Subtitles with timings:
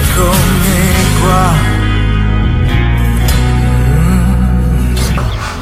[0.00, 1.72] eccomi qua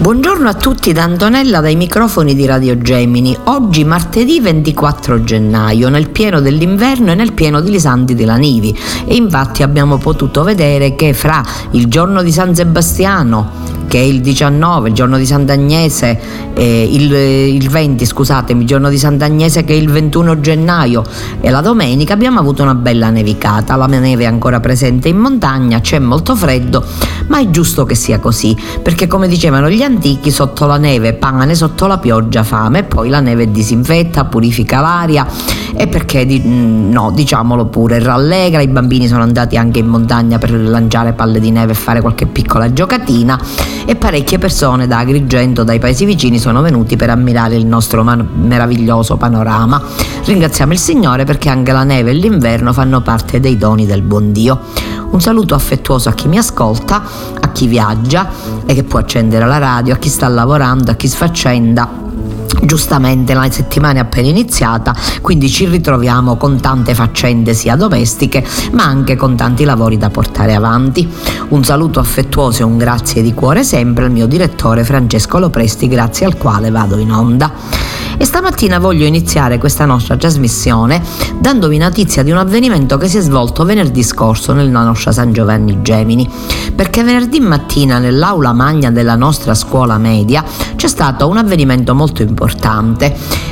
[0.03, 3.37] Buongiorno a tutti da Antonella dai microfoni di Radio Gemini.
[3.45, 8.77] Oggi martedì 24 gennaio, nel pieno dell'inverno e nel pieno di Lisanti della Nivi.
[9.05, 13.62] E infatti abbiamo potuto vedere che fra il giorno di San Sebastiano,
[13.93, 16.19] che è il 19, il giorno di Sant'Agnese,
[16.55, 21.05] eh, il, il 20, scusatemi, il giorno di Sant'Agnese che è il 21 gennaio
[21.43, 23.77] e la domenica abbiamo avuto una bella nevicata.
[23.77, 26.83] La neve è ancora presente in montagna, c'è molto freddo,
[27.27, 31.55] ma è giusto che sia così, perché come dicevano gli antichi, sotto la neve pane,
[31.55, 35.27] sotto la pioggia fame, e poi la neve disinfetta, purifica l'aria
[35.75, 41.13] e perché no, diciamolo pure, rallegra, i bambini sono andati anche in montagna per lanciare
[41.13, 43.39] palle di neve e fare qualche piccola giocatina
[43.85, 48.29] e parecchie persone da Agrigento, dai paesi vicini sono venuti per ammirare il nostro man-
[48.35, 49.83] meraviglioso panorama.
[50.25, 54.33] Ringraziamo il Signore perché anche la neve e l'inverno fanno parte dei doni del buon
[54.33, 54.61] Dio.
[55.11, 57.03] Un saluto affettuoso a chi mi ascolta,
[57.41, 58.29] a chi viaggia
[58.65, 62.02] e che può accendere la radio, a chi sta lavorando, a chi sfaccenda
[62.65, 68.85] Giustamente la settimana è appena iniziata, quindi ci ritroviamo con tante faccende sia domestiche, ma
[68.85, 71.09] anche con tanti lavori da portare avanti.
[71.49, 76.25] Un saluto affettuoso e un grazie di cuore sempre al mio direttore Francesco Lopresti, grazie
[76.25, 77.53] al quale vado in onda.
[78.17, 81.03] E stamattina voglio iniziare questa nostra trasmissione
[81.41, 85.83] dandovi notizia di un avvenimento che si è svolto venerdì scorso nella nostra San Giovanni
[85.83, 86.29] Gemini,
[86.75, 90.45] perché venerdì mattina nell'aula magna della nostra scuola media
[90.77, 92.52] c'è stato un avvenimento molto importante.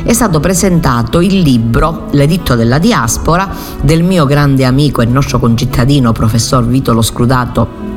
[0.03, 3.49] È stato presentato il libro L'editto della diaspora
[3.83, 7.91] del mio grande amico e nostro concittadino professor Vito Lo Scrudato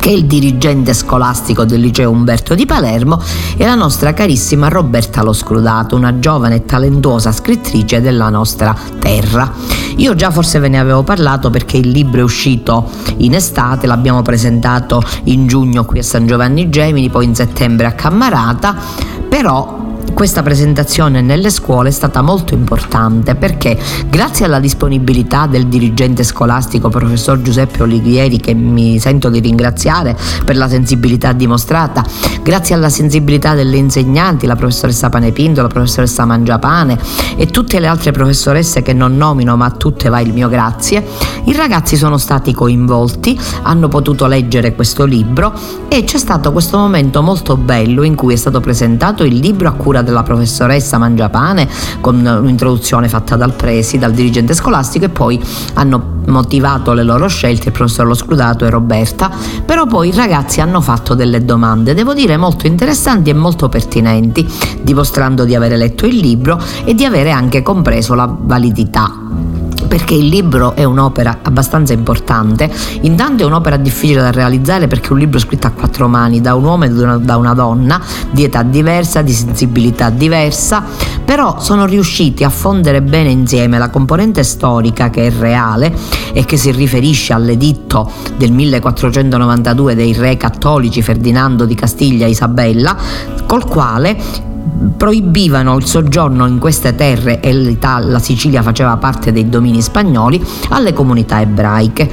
[0.00, 3.20] che è il dirigente scolastico del liceo Umberto di Palermo,
[3.56, 9.52] e la nostra carissima Roberta Lo Scrudato, una giovane e talentuosa scrittrice della nostra terra.
[9.96, 14.22] Io già forse ve ne avevo parlato perché il libro è uscito in estate, l'abbiamo
[14.22, 18.76] presentato in giugno qui a San Giovanni Gemini, poi in settembre a Cammarata,
[19.28, 19.85] però
[20.16, 23.78] questa presentazione nelle scuole è stata molto importante perché
[24.08, 30.56] grazie alla disponibilità del dirigente scolastico professor Giuseppe Olivieri che mi sento di ringraziare per
[30.56, 32.02] la sensibilità dimostrata,
[32.42, 36.98] grazie alla sensibilità delle insegnanti, la professoressa Panepindo, la professoressa Mangiapane
[37.36, 41.06] e tutte le altre professoresse che non nomino ma a tutte va il mio grazie,
[41.44, 45.52] i ragazzi sono stati coinvolti, hanno potuto leggere questo libro
[45.88, 49.72] e c'è stato questo momento molto bello in cui è stato presentato il libro a
[49.72, 51.68] cura della professoressa Mangiapane
[52.00, 55.42] con un'introduzione fatta dal presi, dal dirigente scolastico e poi
[55.74, 59.30] hanno motivato le loro scelte il professor Lo Scrudato e Roberta,
[59.64, 64.48] però poi i ragazzi hanno fatto delle domande, devo dire molto interessanti e molto pertinenti,
[64.80, 69.25] dimostrando di avere letto il libro e di avere anche compreso la validità
[69.86, 72.70] perché il libro è un'opera abbastanza importante,
[73.02, 76.54] intanto è un'opera difficile da realizzare perché è un libro scritto a quattro mani da
[76.54, 80.84] un uomo e da una donna di età diversa, di sensibilità diversa,
[81.24, 85.94] però sono riusciti a fondere bene insieme la componente storica che è reale
[86.32, 92.96] e che si riferisce all'editto del 1492 dei re cattolici Ferdinando di Castiglia e Isabella,
[93.46, 94.54] col quale
[94.96, 100.92] proibivano il soggiorno in queste terre e la Sicilia faceva parte dei domini spagnoli alle
[100.92, 102.10] comunità ebraiche,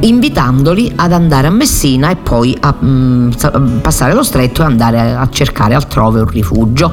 [0.00, 3.30] invitandoli ad andare a Messina e poi a mm,
[3.80, 6.92] passare lo stretto e andare a cercare altrove un rifugio.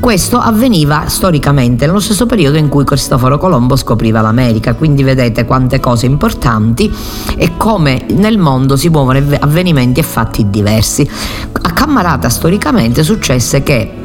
[0.00, 5.78] Questo avveniva storicamente nello stesso periodo in cui Cristoforo Colombo scopriva l'America, quindi vedete quante
[5.78, 6.90] cose importanti
[7.36, 11.08] e come nel mondo si muovono avvenimenti e fatti diversi.
[11.52, 13.99] A Cammarata storicamente successe che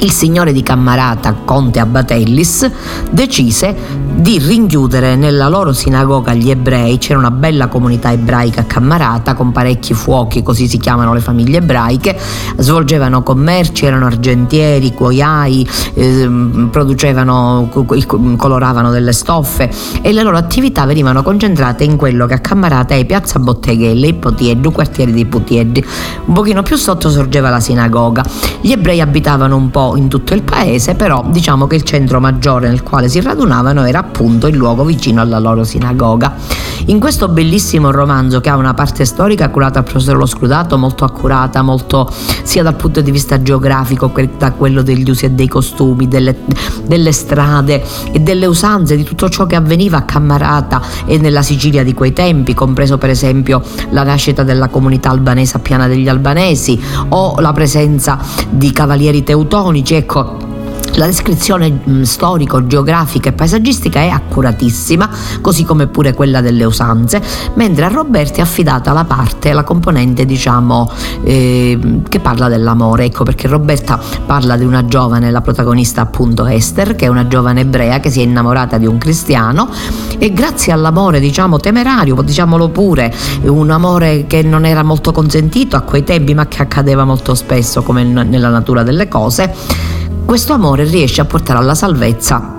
[0.00, 2.70] il signore di Cammarata, conte Abatellis,
[3.10, 9.34] decise di rinchiudere nella loro sinagoga gli ebrei, c'era una bella comunità ebraica a Cammarata
[9.34, 12.16] con parecchi fuochi, così si chiamano le famiglie ebraiche,
[12.56, 16.30] svolgevano commerci, erano argentieri, cuoiai, eh,
[16.70, 17.68] producevano,
[18.36, 19.70] coloravano delle stoffe
[20.00, 24.14] e le loro attività venivano concentrate in quello che a Cammarata è Piazza Botteghelle, i
[24.14, 25.84] Potieddi, quartieri dei Potieddi.
[26.26, 28.24] Un pochino più sotto sorgeva la sinagoga.
[28.60, 32.68] Gli ebrei abitavano un po' in tutto il paese, però diciamo che il centro maggiore
[32.68, 36.34] nel quale si radunavano era appunto il luogo vicino alla loro sinagoga.
[36.86, 41.04] In questo bellissimo romanzo che ha una parte storica curata al professor Lo Scrutato, molto
[41.04, 42.10] accurata, molto
[42.42, 46.36] sia dal punto di vista geografico, da quello degli usi e dei costumi, delle,
[46.86, 51.84] delle strade e delle usanze, di tutto ciò che avveniva a Cammarata e nella Sicilia
[51.84, 56.80] di quei tempi, compreso per esempio la nascita della comunità albanese a Piana degli Albanesi
[57.10, 58.18] o la presenza
[58.48, 60.47] di cavalieri teutonici, ecco
[60.98, 65.08] la descrizione mm, storico-geografica e paesaggistica è accuratissima,
[65.40, 67.22] così come pure quella delle usanze,
[67.54, 70.90] mentre a Roberti è affidata la parte, la componente diciamo
[71.22, 76.96] eh, che parla dell'amore, ecco perché Roberta parla di una giovane, la protagonista appunto Esther,
[76.96, 79.70] che è una giovane ebrea che si è innamorata di un cristiano
[80.18, 85.82] e grazie all'amore diciamo temerario, diciamolo pure, un amore che non era molto consentito a
[85.82, 89.54] quei tempi ma che accadeva molto spesso come nella natura delle cose,
[90.28, 92.56] questo amore riesce a portare alla salvezza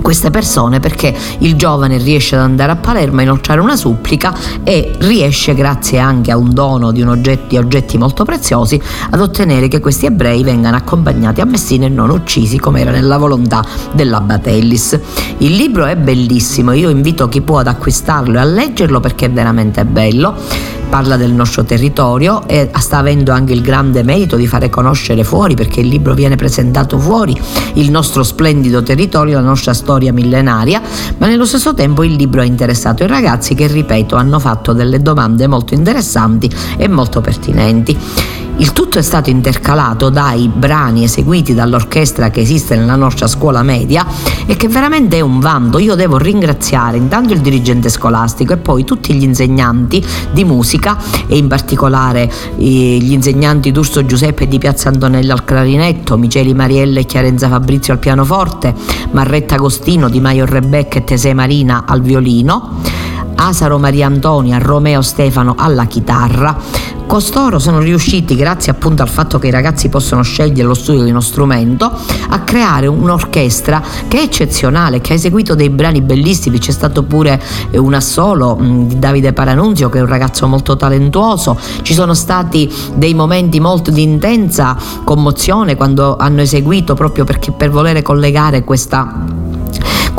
[0.00, 4.94] queste persone perché il giovane riesce ad andare a Palermo a inoltrare una supplica e
[5.00, 8.80] riesce grazie anche a un dono di, un oggetti, oggetti molto preziosi
[9.10, 13.18] ad ottenere che questi ebrei vengano accompagnati a Messina e non uccisi come era nella
[13.18, 13.62] volontà
[13.92, 14.98] dell'Abbatellis.
[15.38, 19.30] Il libro è bellissimo, io invito chi può ad acquistarlo e a leggerlo perché è
[19.30, 20.34] veramente bello
[20.92, 25.54] parla del nostro territorio e sta avendo anche il grande merito di fare conoscere fuori,
[25.54, 27.34] perché il libro viene presentato fuori,
[27.76, 30.82] il nostro splendido territorio, la nostra storia millenaria,
[31.16, 35.00] ma nello stesso tempo il libro ha interessato i ragazzi che, ripeto, hanno fatto delle
[35.00, 37.98] domande molto interessanti e molto pertinenti.
[38.58, 44.06] Il tutto è stato intercalato dai brani eseguiti dall'orchestra che esiste nella nostra scuola media
[44.46, 45.78] e che veramente è un vanto.
[45.78, 50.96] Io devo ringraziare intanto il dirigente scolastico e poi tutti gli insegnanti di musica
[51.26, 52.62] e in particolare eh,
[52.98, 57.98] gli insegnanti D'Urso Giuseppe di Piazza Antonella al clarinetto, Miceli Mariella e Chiarenza Fabrizio al
[57.98, 58.74] pianoforte,
[59.12, 62.80] Marretta Agostino, Di Maio Rebecca e Tesei Marina al violino.
[63.34, 66.56] Asaro Maria Antonia, Romeo Stefano alla chitarra.
[67.06, 71.10] Costoro sono riusciti, grazie appunto al fatto che i ragazzi possono scegliere lo studio di
[71.10, 71.92] uno strumento,
[72.28, 76.58] a creare un'orchestra che è eccezionale, che ha eseguito dei brani bellissimi.
[76.58, 77.38] C'è stato pure
[77.70, 81.58] eh, un assolo mm, di Davide Paranunzio, che è un ragazzo molto talentuoso.
[81.82, 84.74] Ci sono stati dei momenti molto di intensa
[85.04, 89.41] commozione quando hanno eseguito proprio perché per volere collegare questa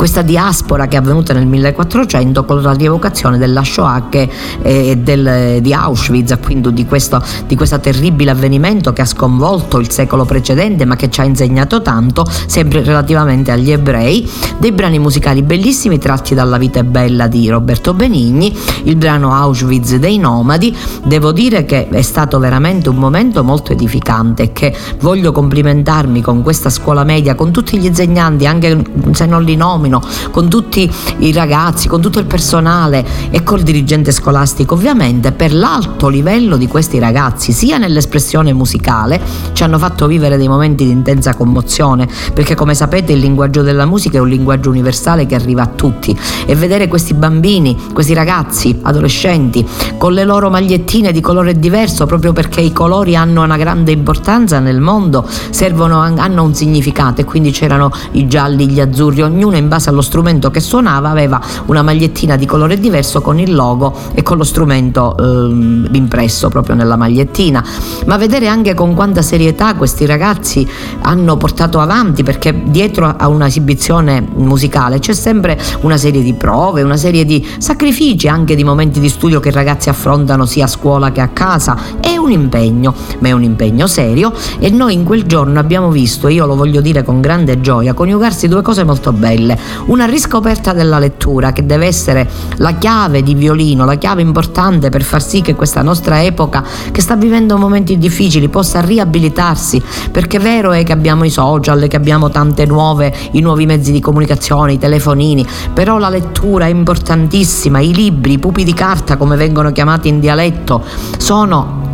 [0.04, 4.28] questa diaspora che è avvenuta nel 1400 con la rievocazione della Shoah e
[4.60, 9.90] eh, del, di Auschwitz, quindi di questo, di questo terribile avvenimento che ha sconvolto il
[9.90, 15.42] secolo precedente ma che ci ha insegnato tanto, sempre relativamente agli ebrei, dei brani musicali
[15.42, 21.32] bellissimi tratti dalla vita è bella di Roberto Benigni, il brano Auschwitz dei Nomadi, devo
[21.32, 26.68] dire che è stato veramente un momento molto edificante e che voglio complimentarmi con questa
[26.68, 31.32] scuola media, con tutti gli insegnanti, anche se non li nomino, nomino, con tutti i
[31.32, 36.98] ragazzi, con tutto il personale e col dirigente scolastico, ovviamente per l'alto livello di questi
[36.98, 39.20] ragazzi, sia nell'espressione musicale,
[39.52, 43.86] ci hanno fatto vivere dei momenti di intensa commozione, perché come sapete il linguaggio della
[43.86, 46.16] musica è un linguaggio universale che arriva a tutti.
[46.46, 52.32] E vedere questi bambini, questi ragazzi, adolescenti, con le loro magliettine di colore diverso, proprio
[52.32, 57.50] perché i colori hanno una grande importanza nel mondo, servono, hanno un significato e quindi
[57.50, 62.36] c'erano i gialli, gli azzurri, ognuno in base allo strumento che suonava aveva una magliettina
[62.36, 67.64] di colore diverso con il logo e con lo strumento eh, impresso proprio nella magliettina.
[68.06, 70.66] Ma vedere anche con quanta serietà questi ragazzi
[71.02, 76.96] hanno portato avanti, perché dietro a un'esibizione musicale c'è sempre una serie di prove, una
[76.96, 81.10] serie di sacrifici, anche di momenti di studio che i ragazzi affrontano sia a scuola
[81.10, 81.76] che a casa.
[82.00, 86.28] È un impegno, ma è un impegno serio e noi in quel giorno abbiamo visto,
[86.28, 90.98] io lo voglio dire con grande gioia, coniugarsi due cose molto belle una riscoperta della
[90.98, 95.54] lettura che deve essere la chiave di violino, la chiave importante per far sì che
[95.54, 100.92] questa nostra epoca che sta vivendo momenti difficili possa riabilitarsi, perché è vero è che
[100.92, 105.98] abbiamo i social, che abbiamo tante nuove, i nuovi mezzi di comunicazione, i telefonini, però
[105.98, 110.82] la lettura è importantissima, i libri, i pupi di carta come vengono chiamati in dialetto,
[111.18, 111.92] sono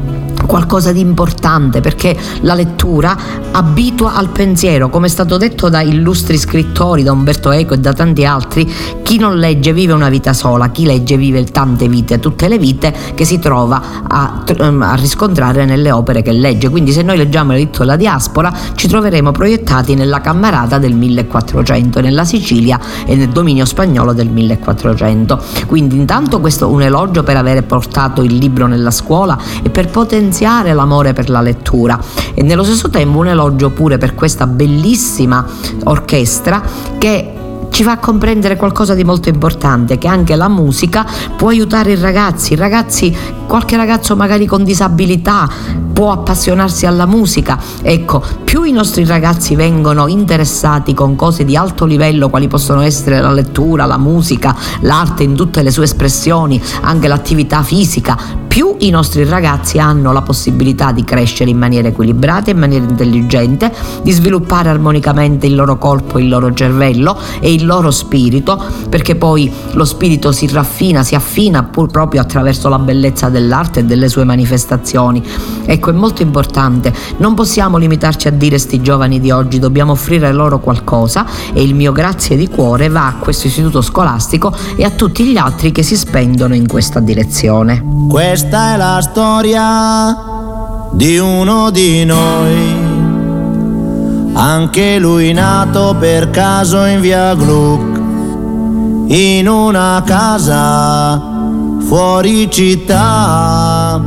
[0.50, 3.16] qualcosa di importante perché la lettura
[3.52, 7.92] abitua al pensiero, come è stato detto da illustri scrittori, da Umberto Eco e da
[7.92, 8.69] tanti altri,
[9.04, 12.92] chi non legge vive una vita sola, chi legge vive tante vite, tutte le vite
[13.14, 16.69] che si trova a, ehm, a riscontrare nelle opere che legge.
[16.69, 22.25] Quindi se noi leggiamo l'editto della diaspora ci troveremo proiettati nella cammarata del 1400, nella
[22.25, 25.40] Sicilia e nel dominio spagnolo del 1400.
[25.66, 29.90] Quindi intanto questo è un elogio per aver portato il libro nella scuola e per
[29.90, 31.99] potenziare l'amore per la lettura.
[32.35, 35.44] E nello stesso tempo un elogio pure per questa bellissima
[35.85, 36.62] orchestra
[36.99, 37.35] che
[37.70, 41.06] ci fa comprendere qualcosa di molto importante, che anche la musica
[41.37, 43.16] può aiutare i ragazzi, i ragazzi,
[43.50, 45.49] qualche ragazzo magari con disabilità
[45.92, 47.59] può appassionarsi alla musica.
[47.83, 53.21] Ecco, più i nostri ragazzi vengono interessati con cose di alto livello, quali possono essere
[53.21, 58.16] la lettura, la musica, l'arte in tutte le sue espressioni, anche l'attività fisica,
[58.50, 63.73] più i nostri ragazzi hanno la possibilità di crescere in maniera equilibrata, in maniera intelligente,
[64.02, 69.52] di sviluppare armonicamente il loro corpo, il loro cervello e il loro spirito, perché poi
[69.73, 74.25] lo spirito si raffina, si affina pur proprio attraverso la bellezza dell'arte e delle sue
[74.25, 75.23] manifestazioni.
[75.64, 80.30] Ecco, è molto importante, non possiamo limitarci a dire sti giovani di oggi, dobbiamo offrire
[80.32, 84.90] loro qualcosa e il mio grazie di cuore va a questo istituto scolastico e a
[84.90, 87.82] tutti gli altri che si spendono in questa direzione.
[88.09, 90.28] Questa è la storia
[90.92, 92.99] di uno di noi
[94.32, 97.99] anche lui nato per caso in via Gluck,
[99.09, 101.39] in una casa
[101.90, 104.00] fuori città,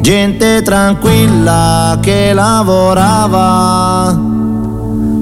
[0.00, 4.16] gente tranquilla che lavorava,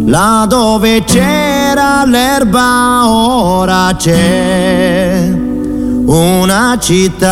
[0.05, 5.35] là dove c'era l'erba ora c'è
[6.05, 7.27] una città.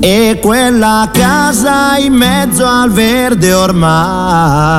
[0.00, 4.74] E quella casa in mezzo al verde ormai,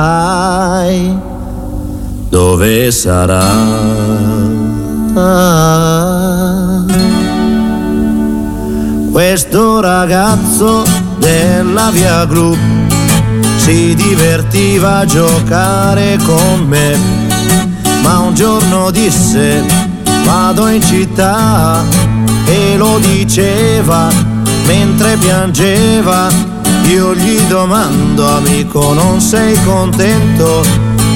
[2.28, 4.58] dove sarà?
[9.10, 10.84] Questo ragazzo
[11.18, 12.56] della via Gru
[13.56, 16.96] si divertiva a giocare con me,
[18.02, 19.64] ma un giorno disse
[20.24, 21.82] vado in città
[22.46, 24.08] e lo diceva
[24.66, 26.28] mentre piangeva.
[26.86, 30.62] Io gli domando, amico, non sei contento?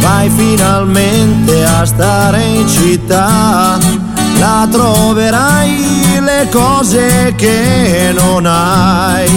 [0.01, 4.04] Vai finalmente a stare in città.
[4.39, 9.29] La troverai le cose che non hai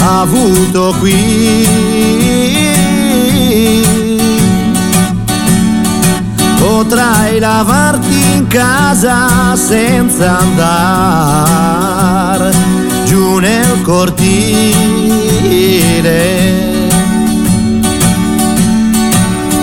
[0.00, 1.66] avuto qui.
[6.58, 11.50] Potrai lavarti in casa senza andare
[13.04, 14.78] giù nel cortile.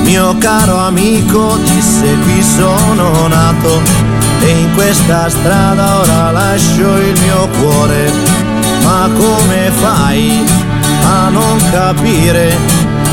[0.04, 4.07] Mio caro amico disse qui sono nato
[4.42, 8.12] e in questa strada ora lascio il mio cuore.
[8.84, 10.46] Ma come fai
[11.04, 12.56] a non capire?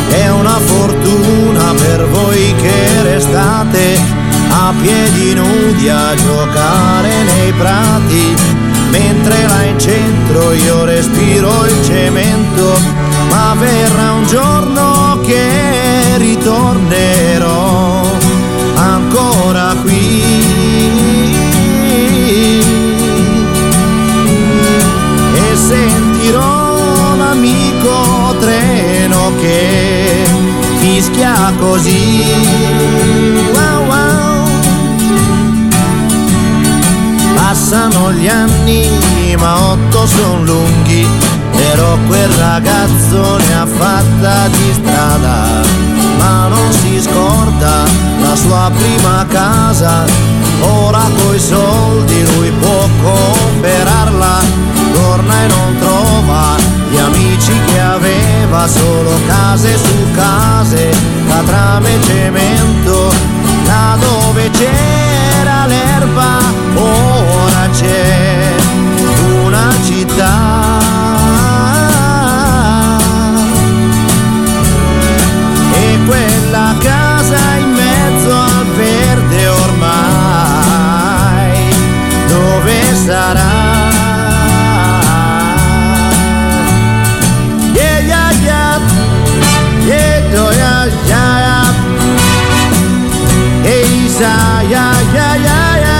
[0.09, 3.99] È una fortuna per voi che restate
[4.51, 8.55] a piedi nudi a giocare nei prati
[8.95, 12.79] mentre là in centro io respiro il cemento,
[13.31, 18.03] ma verrà un giorno che ritornerò
[18.77, 20.34] ancora qui.
[27.45, 30.25] L'amico treno che
[30.79, 32.23] fischia così.
[37.37, 38.89] Passano gli anni,
[39.39, 41.07] ma otto son lunghi,
[41.55, 45.63] però quel ragazzo ne ha fatta di strada,
[46.19, 47.85] ma non si scorda
[48.21, 50.05] la sua prima casa,
[50.63, 54.41] ora coi soldi lui può comprarla,
[54.93, 56.54] torna e non trova
[58.45, 60.91] aveva, solo case su case,
[61.29, 63.13] catrame e cemento,
[63.65, 66.39] da dove c'era l'erba,
[66.75, 68.55] ora c'è
[69.43, 70.74] una città.
[94.15, 95.99] Isaiah, ya ya ya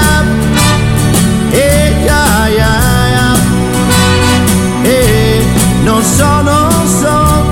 [4.85, 5.43] Eh,
[5.83, 7.43] non so, non so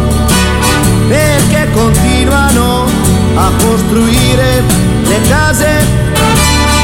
[1.09, 2.87] perché continuano
[3.35, 4.63] a costruire
[5.03, 5.85] le case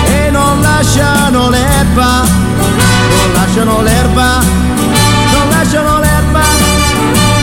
[0.06, 4.40] e non lasciano l'erba, non lasciano l'erba,
[5.34, 6.42] non lasciano l'erba,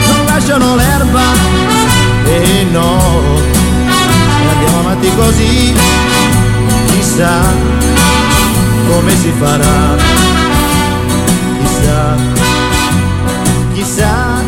[0.09, 1.23] non lasciano l'erba,
[2.25, 3.44] e eh, no
[4.95, 5.73] avanti così,
[6.87, 7.41] chissà
[8.87, 9.95] come si farà,
[11.59, 12.15] chissà,
[13.73, 14.43] chissà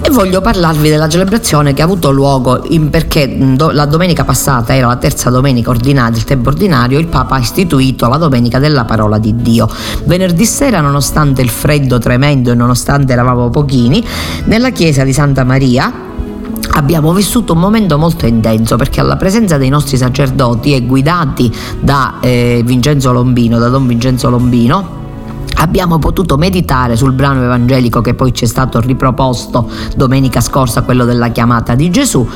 [0.00, 4.74] e voglio parlarvi della celebrazione che ha avuto luogo in, perché do, la domenica passata
[4.74, 8.84] era la terza domenica ordinaria del tempo ordinario, il Papa ha istituito la domenica della
[8.84, 9.68] parola di Dio.
[10.04, 14.04] Venerdì sera, nonostante il freddo tremendo e nonostante eravamo pochini,
[14.44, 16.07] nella chiesa di Santa Maria
[16.78, 22.18] abbiamo vissuto un momento molto intenso perché alla presenza dei nostri sacerdoti e guidati da
[22.20, 24.97] eh, Vincenzo Lombino, da Don Vincenzo Lombino,
[25.60, 31.04] Abbiamo potuto meditare sul brano evangelico che poi ci è stato riproposto domenica scorsa, quello
[31.04, 32.26] della chiamata di Gesù,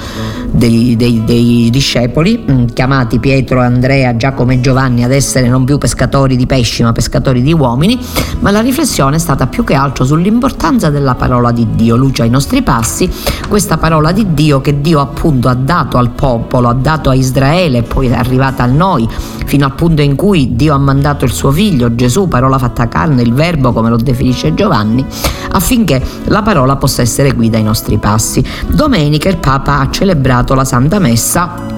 [0.51, 5.79] dei, dei, dei discepoli, mm, chiamati Pietro, Andrea, Giacomo e Giovanni ad essere non più
[5.79, 7.99] pescatori di pesci ma pescatori di uomini,
[8.41, 12.31] ma la riflessione è stata più che altro sull'importanza della parola di Dio, luce ai
[12.31, 13.09] nostri passi,
[13.49, 17.83] questa parola di Dio che Dio appunto ha dato al popolo, ha dato a Israele
[17.83, 19.09] poi è arrivata a noi,
[19.45, 23.12] fino al punto in cui Dio ha mandato il suo figlio Gesù, parola fatta carne,
[23.21, 25.05] il verbo come lo definisce Giovanni,
[25.51, 28.43] affinché la parola possa essere guida ai nostri passi.
[28.69, 31.72] Domenica il Papa ha celebrato la Santa Messa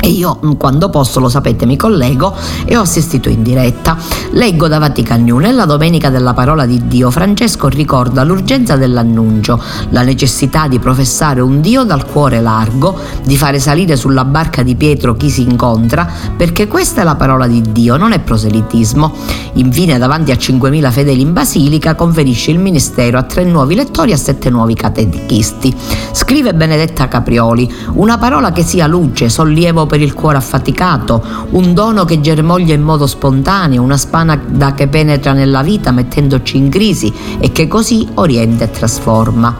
[0.00, 3.96] e io mm, quando posso, lo sapete, mi collego e ho assistito in diretta.
[4.30, 10.02] Leggo da Vatican News, nella domenica della parola di Dio, Francesco ricorda l'urgenza dell'annuncio, la
[10.02, 15.14] necessità di professare un Dio dal cuore largo, di fare salire sulla barca di Pietro
[15.14, 19.12] chi si incontra, perché questa è la parola di Dio, non è proselitismo.
[19.54, 24.14] Infine, davanti a 5.000 fedeli in Basilica, conferisce il ministero a tre nuovi lettori e
[24.14, 25.74] a sette nuovi catechisti.
[26.12, 31.20] Scrive Benedetta Caprioli, una parola che sia luce, sollievo per il cuore affaticato,
[31.50, 36.68] un dono che germoglia in modo spontaneo, una spada che penetra nella vita mettendoci in
[36.68, 39.52] crisi e che così orienta e trasforma.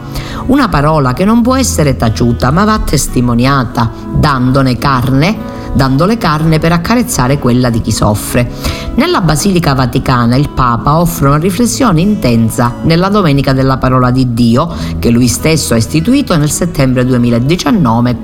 [0.45, 5.37] Una parola che non può essere taciuta ma va testimoniata, dandone carne
[5.73, 8.49] dandole carne per accarezzare quella di chi soffre.
[8.95, 14.69] Nella Basilica Vaticana il Papa offre una riflessione intensa nella Domenica della Parola di Dio,
[14.99, 18.17] che lui stesso ha istituito nel settembre 2019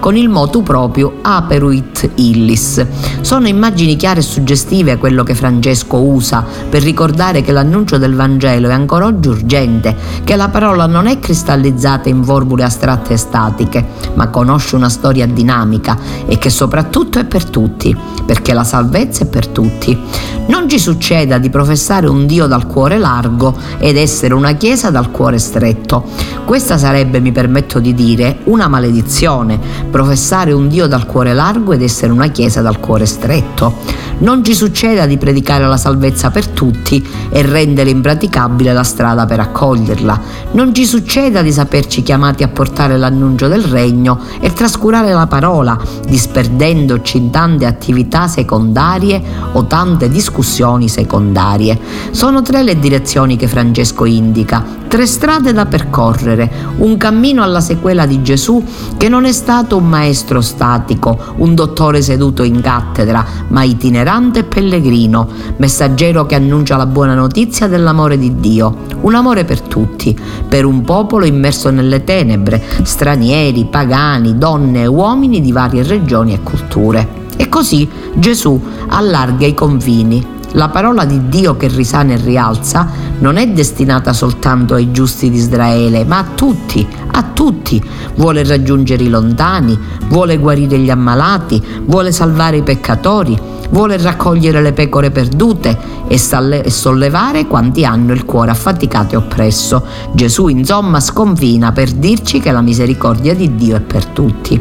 [0.00, 2.86] con il motu proprio Aperuit Illis.
[3.20, 8.68] Sono immagini chiare e suggestive quello che Francesco usa per ricordare che l'annuncio del Vangelo
[8.68, 13.86] è ancora oggi urgente, che la parola non è cristallizzata in formule astratte e statiche,
[14.14, 19.24] ma conosce una storia dinamica e che soprattutto soprattutto è per tutti, perché la salvezza
[19.24, 19.98] è per tutti.
[20.46, 25.10] Non ci succeda di professare un Dio dal cuore largo ed essere una Chiesa dal
[25.10, 26.04] cuore stretto.
[26.44, 29.58] Questa sarebbe, mi permetto di dire, una maledizione,
[29.90, 34.06] professare un Dio dal cuore largo ed essere una Chiesa dal cuore stretto.
[34.18, 39.40] Non ci succeda di predicare la salvezza per tutti e rendere impraticabile la strada per
[39.40, 40.20] accoglierla.
[40.52, 45.78] Non ci succeda di saperci chiamati a portare l'annuncio del regno e trascurare la parola,
[46.06, 51.78] disperdendo perdendoci tante attività secondarie o tante discussioni secondarie.
[52.10, 58.04] Sono tre le direzioni che Francesco indica, tre strade da percorrere, un cammino alla sequela
[58.04, 58.62] di Gesù
[58.98, 64.44] che non è stato un maestro statico, un dottore seduto in cattedra, ma itinerante e
[64.44, 65.26] pellegrino,
[65.56, 70.82] messaggero che annuncia la buona notizia dell'amore di Dio, un amore per tutti, per un
[70.82, 77.26] popolo immerso nelle tenebre, stranieri, pagani, donne e uomini di varie regioni e culture culture.
[77.36, 80.36] E così Gesù allarga i confini.
[80.52, 85.36] La parola di Dio che risana e rialza non è destinata soltanto ai giusti di
[85.36, 87.82] Israele, ma a tutti, a tutti.
[88.16, 93.38] Vuole raggiungere i lontani, vuole guarire gli ammalati, vuole salvare i peccatori,
[93.70, 95.78] vuole raccogliere le pecore perdute
[96.08, 99.84] e, sollevare quanti hanno il cuore affaticato e oppresso.
[100.12, 104.60] Gesù insomma sconfina per dirci che la misericordia di Dio è per tutti.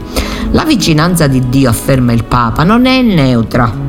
[0.52, 3.87] La vicinanza di Dio, afferma il Papa, non è neutra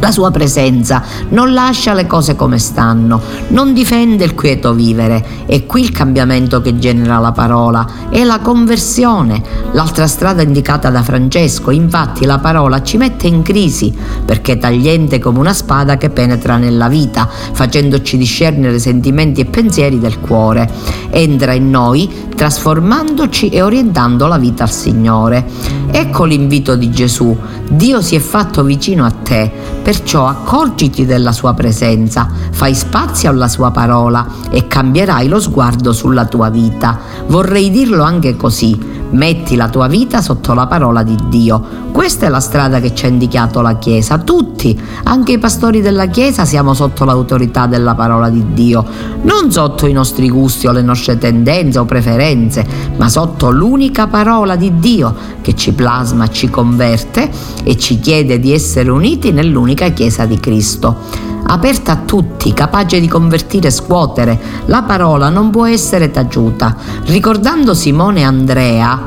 [0.00, 5.24] la sua presenza non lascia le cose come stanno, non difende il quieto vivere.
[5.46, 9.42] È qui il cambiamento che genera la parola, è la conversione.
[9.72, 13.92] L'altra strada indicata da Francesco, infatti la parola ci mette in crisi,
[14.24, 19.98] perché è tagliente come una spada che penetra nella vita, facendoci discernere sentimenti e pensieri
[19.98, 20.70] del cuore.
[21.10, 25.44] Entra in noi, trasformandoci e orientando la vita al Signore.
[25.90, 27.36] Ecco l'invito di Gesù.
[27.70, 33.48] Dio si è fatto vicino a te Perciò accorgiti della sua presenza, fai spazio alla
[33.48, 36.98] sua parola e cambierai lo sguardo sulla tua vita.
[37.26, 38.96] Vorrei dirlo anche così.
[39.10, 41.86] Metti la tua vita sotto la parola di Dio.
[41.90, 44.18] Questa è la strada che ci ha indicato la Chiesa.
[44.18, 48.84] Tutti, anche i pastori della Chiesa, siamo sotto l'autorità della parola di Dio.
[49.22, 52.66] Non sotto i nostri gusti o le nostre tendenze o preferenze,
[52.98, 57.30] ma sotto l'unica parola di Dio che ci plasma, ci converte
[57.64, 63.08] e ci chiede di essere uniti nell'unica Chiesa di Cristo aperta a tutti, capace di
[63.08, 64.38] convertire e scuotere.
[64.66, 66.76] La parola non può essere taciuta.
[67.04, 69.00] Ricordando Simone e Andrea,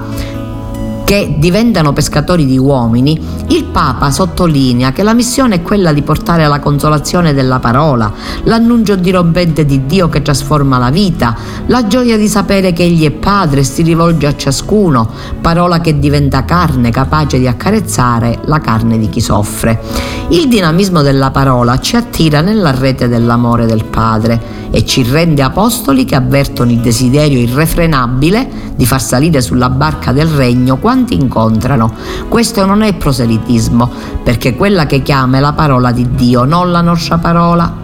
[1.11, 6.47] che diventano pescatori di uomini, il Papa sottolinea che la missione è quella di portare
[6.47, 12.29] la consolazione della parola, l'annuncio dirompente di Dio che trasforma la vita, la gioia di
[12.29, 15.09] sapere che Egli è Padre e si rivolge a ciascuno,
[15.41, 19.81] parola che diventa carne capace di accarezzare la carne di chi soffre.
[20.29, 26.05] Il dinamismo della parola ci attira nella rete dell'amore del Padre e ci rende apostoli
[26.05, 31.91] che avvertono il desiderio irrefrenabile di far salire sulla barca del regno quanti incontrano.
[32.27, 33.89] Questo non è proselitismo,
[34.23, 37.80] perché quella che chiama è la parola di Dio, non la nostra parola.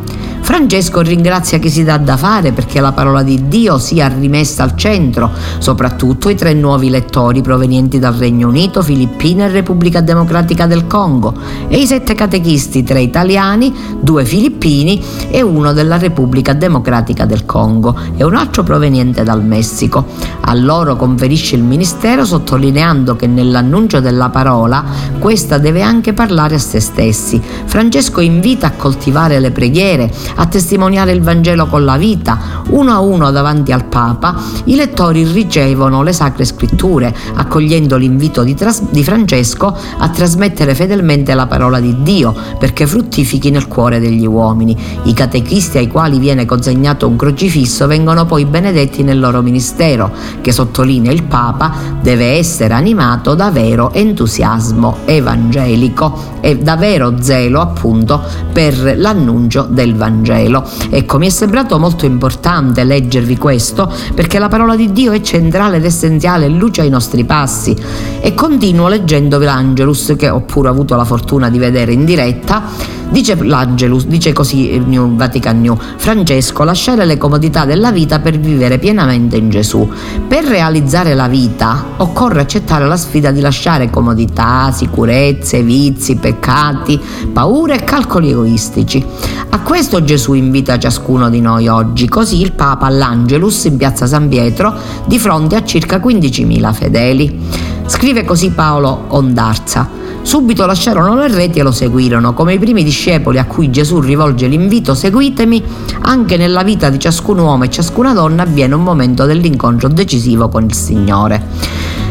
[0.47, 4.77] Francesco ringrazia chi si dà da fare perché la parola di Dio sia rimessa al
[4.77, 10.87] centro, soprattutto i tre nuovi lettori provenienti dal Regno Unito, Filippine e Repubblica Democratica del
[10.87, 11.33] Congo
[11.67, 17.93] e i sette catechisti, tre italiani, due filippini e uno della Repubblica Democratica del Congo
[18.15, 20.05] e un altro proveniente dal Messico.
[20.39, 24.81] A loro conferisce il ministero sottolineando che nell'annuncio della parola
[25.19, 27.41] questa deve anche parlare a se stessi.
[27.65, 32.63] Francesco invita a coltivare le preghiere, a testimoniare il Vangelo con la vita.
[32.69, 38.55] Uno a uno davanti al Papa i lettori ricevono le sacre scritture, accogliendo l'invito di,
[38.55, 44.25] tras- di Francesco a trasmettere fedelmente la parola di Dio perché fruttifichi nel cuore degli
[44.25, 44.75] uomini.
[45.03, 50.51] I catechisti ai quali viene consegnato un crocifisso vengono poi benedetti nel loro ministero, che
[50.51, 58.21] sottolinea il Papa deve essere animato da vero entusiasmo evangelico e da vero zelo appunto
[58.51, 60.26] per l'annuncio del Vangelo.
[60.27, 60.63] Vangelo.
[60.89, 65.77] Ecco, mi è sembrato molto importante leggervi questo perché la parola di Dio è centrale
[65.77, 67.75] ed essenziale e luce ai nostri passi.
[68.19, 73.35] E continuo leggendovi l'Angelus che ho pure avuto la fortuna di vedere in diretta Dice
[73.35, 78.79] l'Angelus, dice così il New Vatican New, Francesco, lasciare le comodità della vita per vivere
[78.79, 79.89] pienamente in Gesù.
[80.27, 86.99] Per realizzare la vita occorre accettare la sfida di lasciare comodità, sicurezze, vizi, peccati,
[87.31, 89.03] paure e calcoli egoistici.
[89.49, 94.27] A questo Gesù invita ciascuno di noi oggi, così il Papa all'Angelus in piazza San
[94.27, 94.73] Pietro
[95.05, 97.39] di fronte a circa 15.000 fedeli.
[97.85, 100.06] Scrive così Paolo Ondarza.
[100.27, 104.47] Subito lasciarono le reti e lo seguirono, come i primi discepoli a cui Gesù rivolge
[104.47, 105.63] l'invito seguitemi,
[106.01, 110.65] anche nella vita di ciascun uomo e ciascuna donna avviene un momento dell'incontro decisivo con
[110.65, 112.06] il Signore.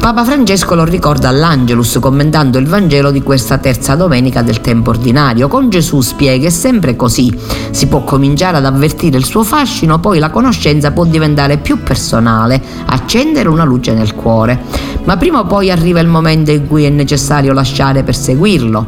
[0.00, 5.48] Papa Francesco lo ricorda all'Angelus commentando il Vangelo di questa terza domenica del tempo ordinario.
[5.48, 7.36] Con Gesù spiega è sempre così.
[7.70, 12.62] Si può cominciare ad avvertire il suo fascino, poi la conoscenza può diventare più personale,
[12.86, 14.62] accendere una luce nel cuore.
[15.04, 18.86] Ma prima o poi arriva il momento in cui è necessario lasciare per seguirlo.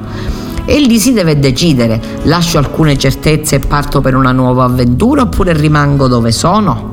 [0.64, 5.52] E lì si deve decidere, lascio alcune certezze e parto per una nuova avventura oppure
[5.54, 6.89] rimango dove sono?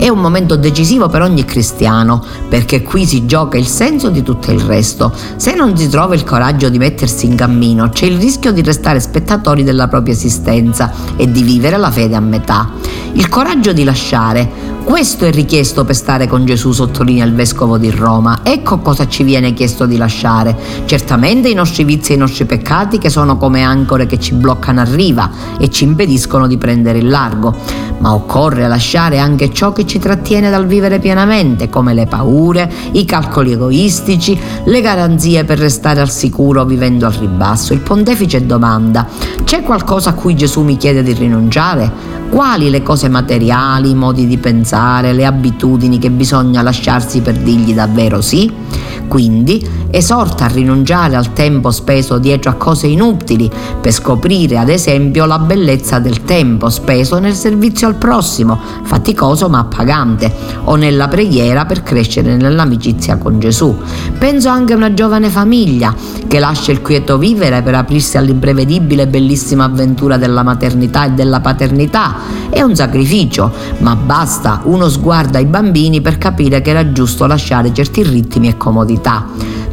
[0.00, 4.50] È un momento decisivo per ogni cristiano, perché qui si gioca il senso di tutto
[4.50, 5.12] il resto.
[5.36, 8.98] Se non si trova il coraggio di mettersi in cammino, c'è il rischio di restare
[8.98, 12.70] spettatori della propria esistenza e di vivere la fede a metà.
[13.12, 14.50] Il coraggio di lasciare,
[14.90, 18.40] questo è richiesto per stare con Gesù, sottolinea il vescovo di Roma.
[18.42, 20.56] Ecco cosa ci viene chiesto di lasciare.
[20.84, 24.80] Certamente i nostri vizi e i nostri peccati che sono come ancore che ci bloccano
[24.80, 27.54] a riva e ci impediscono di prendere il largo.
[27.98, 33.04] Ma occorre lasciare anche ciò che ci trattiene dal vivere pienamente, come le paure, i
[33.04, 37.72] calcoli egoistici, le garanzie per restare al sicuro vivendo al ribasso.
[37.74, 39.06] Il pontefice domanda,
[39.44, 42.19] c'è qualcosa a cui Gesù mi chiede di rinunciare?
[42.30, 47.74] Quali le cose materiali, i modi di pensare, le abitudini che bisogna lasciarsi per dirgli
[47.74, 48.50] davvero sì?
[49.08, 55.26] Quindi esorta a rinunciare al tempo speso dietro a cose inutili per scoprire ad esempio
[55.26, 61.64] la bellezza del tempo speso nel servizio al prossimo, faticoso ma pagante, o nella preghiera
[61.64, 63.76] per crescere nell'amicizia con Gesù.
[64.16, 65.92] Penso anche a una giovane famiglia
[66.28, 71.40] che lascia il quieto vivere per aprirsi all'imprevedibile e bellissima avventura della maternità e della
[71.40, 72.19] paternità.
[72.48, 77.72] È un sacrificio, ma basta uno sguardo ai bambini per capire che era giusto lasciare
[77.72, 79.26] certi ritmi e comodità.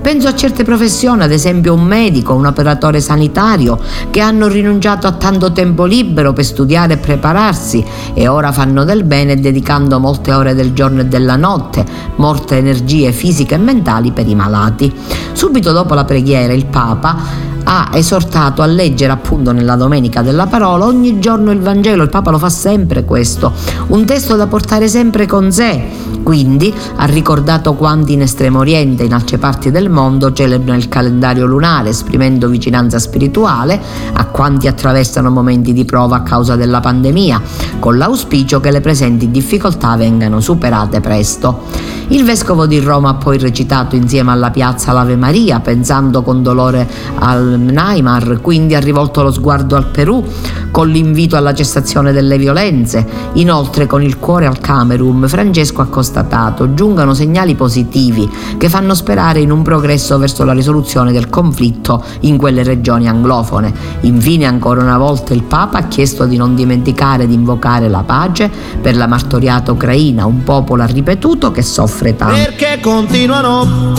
[0.07, 3.77] Penso a certe professioni, ad esempio un medico, un operatore sanitario,
[4.09, 7.83] che hanno rinunciato a tanto tempo libero per studiare e prepararsi
[8.13, 13.11] e ora fanno del bene dedicando molte ore del giorno e della notte, molte energie
[13.11, 14.93] fisiche e mentali per i malati.
[15.33, 20.85] Subito dopo la preghiera il Papa ha esortato a leggere appunto nella domenica della parola
[20.85, 23.51] ogni giorno il Vangelo, il Papa lo fa sempre questo,
[23.87, 26.05] un testo da portare sempre con sé.
[26.23, 30.87] Quindi ha ricordato quanti in Estremo Oriente e in altre parti del mondo celebrano il
[30.87, 33.79] calendario lunare, esprimendo vicinanza spirituale
[34.13, 37.41] a quanti attraversano momenti di prova a causa della pandemia,
[37.79, 41.63] con l'auspicio che le presenti difficoltà vengano superate presto.
[42.09, 46.87] Il vescovo di Roma ha poi recitato insieme alla piazza l'Ave Maria, pensando con dolore
[47.19, 50.23] al Neymar, quindi ha rivolto lo sguardo al Perù
[50.71, 53.05] con l'invito alla cessazione delle violenze.
[53.33, 59.39] Inoltre con il cuore al Camerun, Francesco ha constatato giungano segnali positivi che fanno sperare
[59.39, 63.73] in un progresso verso la risoluzione del conflitto in quelle regioni anglofone.
[64.01, 68.49] Infine ancora una volta il Papa ha chiesto di non dimenticare di invocare la pace
[68.81, 72.35] per la martoriata Ucraina, un popolo ha ripetuto che soffre tanto.
[72.35, 73.93] Perché continuano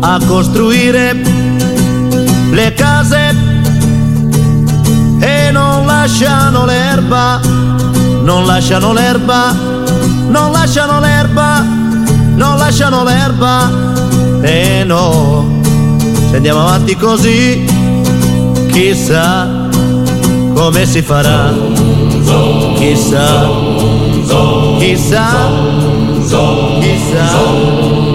[0.00, 1.43] a costruire
[2.54, 3.34] le case
[5.18, 7.40] e non lasciano l'erba,
[8.22, 9.52] non lasciano l'erba,
[10.28, 11.66] non lasciano l'erba,
[12.36, 13.68] non lasciano l'erba
[14.42, 15.60] e no,
[16.30, 17.64] se andiamo avanti così,
[18.70, 19.68] chissà
[20.54, 21.52] come si farà,
[22.76, 23.48] chissà,
[24.78, 25.28] chissà,
[26.78, 28.14] chissà.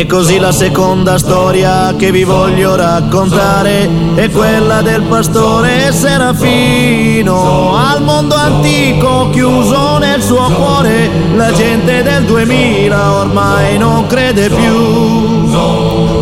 [0.00, 7.76] E così la seconda storia che vi voglio raccontare è quella del pastore Serafino.
[7.76, 15.52] Al mondo antico chiuso nel suo cuore, la gente del 2000 ormai non crede più.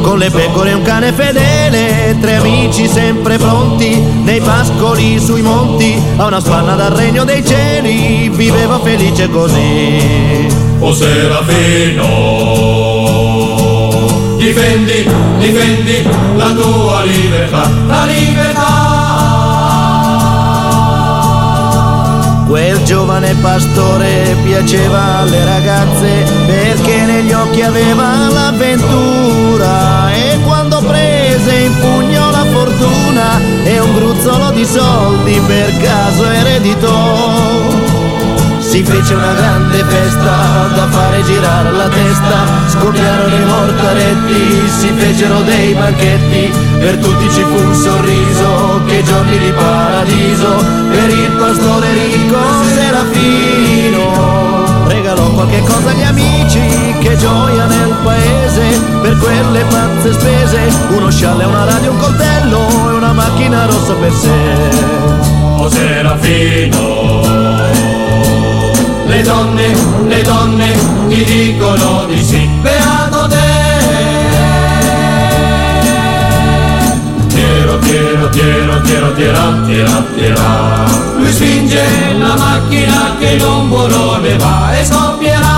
[0.03, 6.03] Con le pecore e un cane fedele, tre amici sempre pronti, nei pascoli sui monti,
[6.17, 10.49] a una spanna dal regno dei cieli, viveva felice così.
[10.81, 12.98] O Serafino
[14.49, 15.07] difendi,
[15.39, 18.87] difendi la tua libertà, la libertà.
[22.47, 31.75] Quel giovane pastore piaceva alle ragazze perché negli occhi aveva l'avventura e quando prese in
[31.79, 37.69] pugno la fortuna e un gruzzolo di soldi per caso ereditò
[38.79, 45.41] si fece una grande festa da fare girare la testa, scoppiarono i mortaretti, si fecero
[45.41, 51.93] dei banchetti, per tutti ci fu un sorriso, che giorni di paradiso, per il pastore
[51.93, 52.39] ricco
[52.73, 54.07] Serafino.
[54.87, 61.45] Regalò qualche cosa agli amici, che gioia nel paese, per quelle pazze spese, uno scialle,
[61.47, 65.17] una radio, un coltello e una macchina rossa per sé.
[65.57, 67.48] Oh Serafino
[69.09, 69.75] le donne,
[70.07, 70.73] le donne
[71.09, 73.37] ti dicono di sì, beato te.
[77.29, 80.85] Tiro, tiro, tiro, tiro, tira, tira, tira.
[81.17, 81.83] Lui spinge
[82.19, 85.57] la macchina che non vuole va e scoppierà.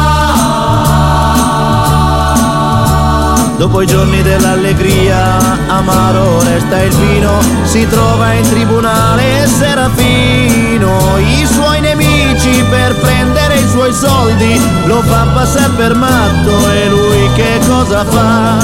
[3.57, 5.37] Dopo i giorni dell'allegria,
[5.67, 12.00] amaro resta il vino, si trova in tribunale Serafino, i suoi nemici
[12.71, 18.59] per prendere i suoi soldi lo fa passare per matto e lui che cosa fa?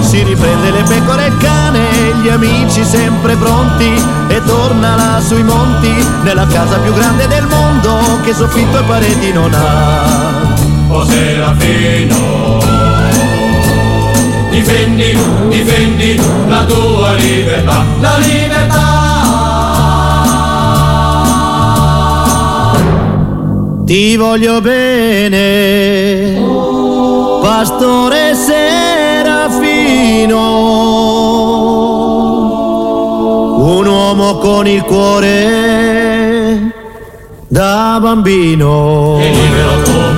[0.00, 1.88] Si riprende le pecore e il cane,
[2.22, 8.20] gli amici sempre pronti e torna là sui monti, nella casa più grande del mondo
[8.22, 10.04] che soffitto e pareti non ha.
[10.88, 12.58] O Serafino
[14.50, 19.05] difendi, difendi la tua libertà, la libertà.
[23.86, 26.42] Ti voglio bene,
[27.40, 28.74] pastore Serafino,
[33.58, 36.72] un uomo con il cuore
[37.46, 39.20] da bambino.
[39.20, 40.15] E libero come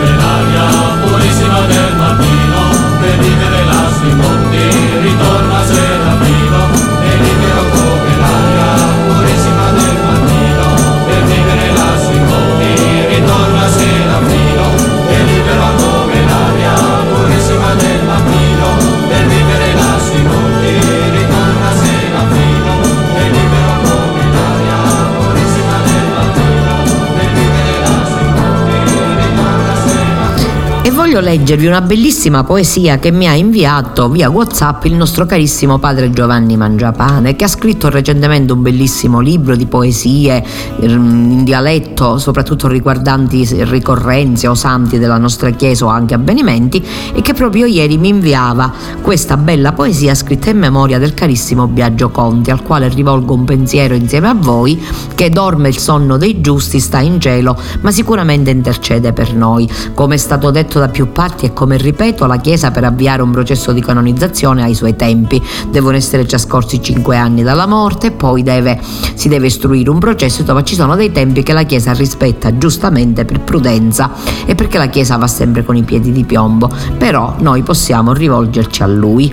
[31.09, 36.11] voglio leggervi una bellissima poesia che mi ha inviato via WhatsApp il nostro carissimo padre
[36.11, 42.69] Giovanni Mangiapane, che ha scritto recentemente un bellissimo libro di poesie mm, in dialetto, soprattutto
[42.69, 48.09] riguardanti ricorrenze o santi della nostra chiesa o anche avvenimenti, e che proprio ieri mi
[48.09, 53.45] inviava questa bella poesia scritta in memoria del carissimo Biagio Conti, al quale rivolgo un
[53.45, 54.79] pensiero insieme a voi,
[55.15, 59.67] che dorme il sonno dei giusti, sta in cielo, ma sicuramente intercede per noi.
[59.95, 63.31] Come è stato detto da più parti e come ripeto, la Chiesa per avviare un
[63.31, 65.43] processo di canonizzazione ha i suoi tempi.
[65.71, 68.81] Devono essere già scorsi cinque anni dalla morte, poi deve,
[69.15, 73.25] si deve istruire un processo, dove ci sono dei tempi che la Chiesa rispetta giustamente
[73.25, 74.11] per prudenza
[74.47, 76.71] e perché la Chiesa va sempre con i piedi di piombo.
[76.97, 79.33] Però noi possiamo rivolgerci a Lui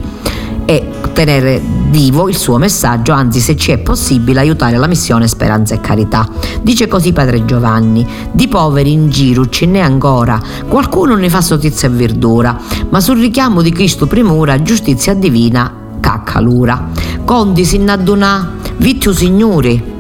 [1.07, 5.79] tenere vivo il suo messaggio, anzi se ci è possibile aiutare la missione Speranza e
[5.81, 6.27] Carità.
[6.61, 11.87] Dice così Padre Giovanni, di poveri in giro ce n'è ancora, qualcuno ne fa sotizia
[11.87, 12.57] e verdura,
[12.89, 16.89] ma sul richiamo di Cristo primura, giustizia divina, caccalura.
[17.23, 19.94] Conti si innadunà, vittu signori,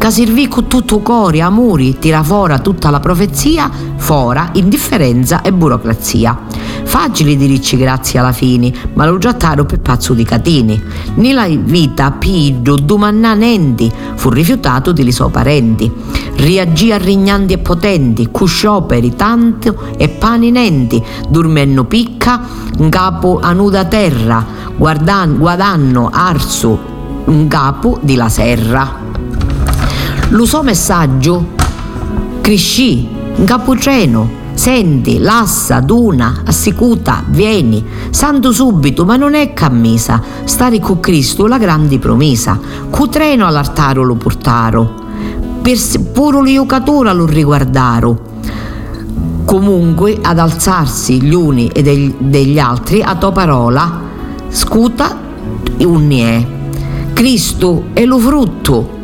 [0.00, 6.38] che servì con tutto cuore, amori, tira fuori tutta la profezia, fora indifferenza e burocrazia.
[6.84, 10.82] Facili di ricci grazie alla fine, ma lo giattaro per pazzo di catini.
[11.16, 15.92] Nella vita piglio domannanenti, fu rifiutato di suoi parenti.
[16.34, 22.40] Reagì a rignanti e potenti, cu scioperi tanto e paninenti, dormendo picca,
[22.78, 24.42] in capo a nuda terra,
[24.78, 26.78] guadanno arsu,
[27.26, 29.19] in capo di la serra.
[30.50, 31.46] Suo messaggio
[32.40, 37.82] crescì in capuceno Senti, lassa, duna, assicuta, vieni.
[38.10, 40.22] Santo subito, ma non è cammisa.
[40.44, 42.60] Stare con Cristo la grande promessa.
[42.90, 44.94] Cu all'artaro lo portaro.
[45.62, 45.78] Per
[46.12, 48.20] puro l'iucatura lo riguardaro.
[49.46, 53.98] Comunque ad alzarsi gli uni e degli, degli altri a tua parola,
[54.50, 55.16] scuta
[55.78, 56.46] unnie.
[57.14, 58.98] Cristo è lo frutto.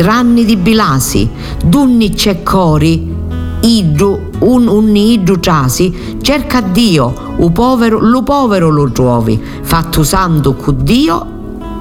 [0.00, 1.28] Ranni di bilasi,
[1.64, 3.12] dunni c'è cori,
[3.60, 10.72] iddu un unnidu ciasi cerca Dio u povero, lo povero lo trovi fatto santo cu
[10.72, 11.37] Dio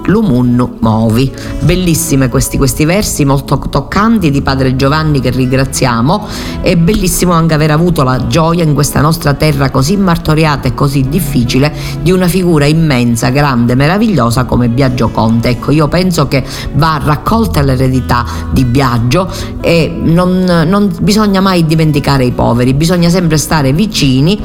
[0.07, 1.31] lo munno movi.
[1.61, 6.27] Bellissime questi, questi, versi, molto toccanti di Padre Giovanni che ringraziamo.
[6.61, 11.07] È bellissimo anche aver avuto la gioia in questa nostra terra così martoriata e così
[11.07, 15.49] difficile di una figura immensa, grande, meravigliosa come Biagio Conte.
[15.49, 16.43] Ecco, io penso che
[16.73, 19.29] va raccolta l'eredità di Biagio
[19.61, 24.39] e non, non bisogna mai dimenticare i poveri, bisogna sempre stare vicini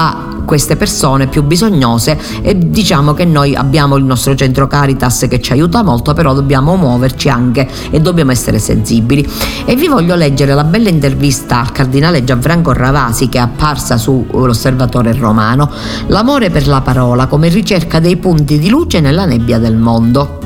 [0.00, 5.40] a queste persone più bisognose e diciamo che noi abbiamo il nostro centro Caritas che
[5.40, 9.28] ci aiuta molto, però dobbiamo muoverci anche e dobbiamo essere sensibili.
[9.64, 15.12] E vi voglio leggere la bella intervista al cardinale Gianfranco Ravasi che è apparsa sull'Osservatore
[15.12, 15.70] Romano,
[16.06, 20.38] L'amore per la parola come ricerca dei punti di luce nella nebbia del mondo.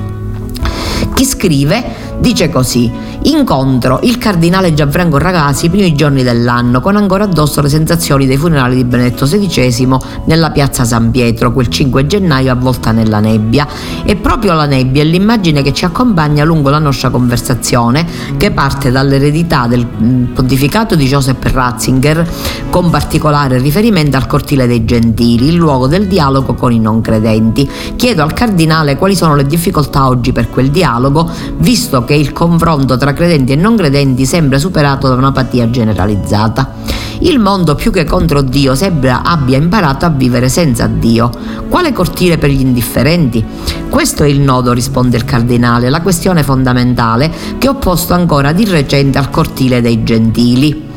[1.14, 2.90] Chi scrive dice così:
[3.24, 8.36] Incontro il cardinale Gianfranco Ragazzi i primi giorni dell'anno, con ancora addosso le sensazioni dei
[8.36, 13.66] funerali di Benedetto XVI nella piazza San Pietro, quel 5 gennaio avvolta nella nebbia.
[14.04, 18.06] E proprio la nebbia è l'immagine che ci accompagna lungo la nostra conversazione,
[18.36, 22.28] che parte dall'eredità del mm, pontificato di Joseph Ratzinger,
[22.70, 27.68] con particolare riferimento al cortile dei gentili, il luogo del dialogo con i non credenti.
[27.96, 32.96] Chiedo al cardinale quali sono le difficoltà oggi per quel dialogo, visto che il confronto
[32.96, 36.74] tra credenti e non credenti sembra superato da un'apatia generalizzata.
[37.20, 41.30] Il mondo più che contro Dio sembra abbia imparato a vivere senza Dio.
[41.68, 43.44] Quale cortile per gli indifferenti?
[43.88, 48.64] Questo è il nodo, risponde il cardinale, la questione fondamentale che ho posto ancora di
[48.64, 50.90] recente al cortile dei gentili.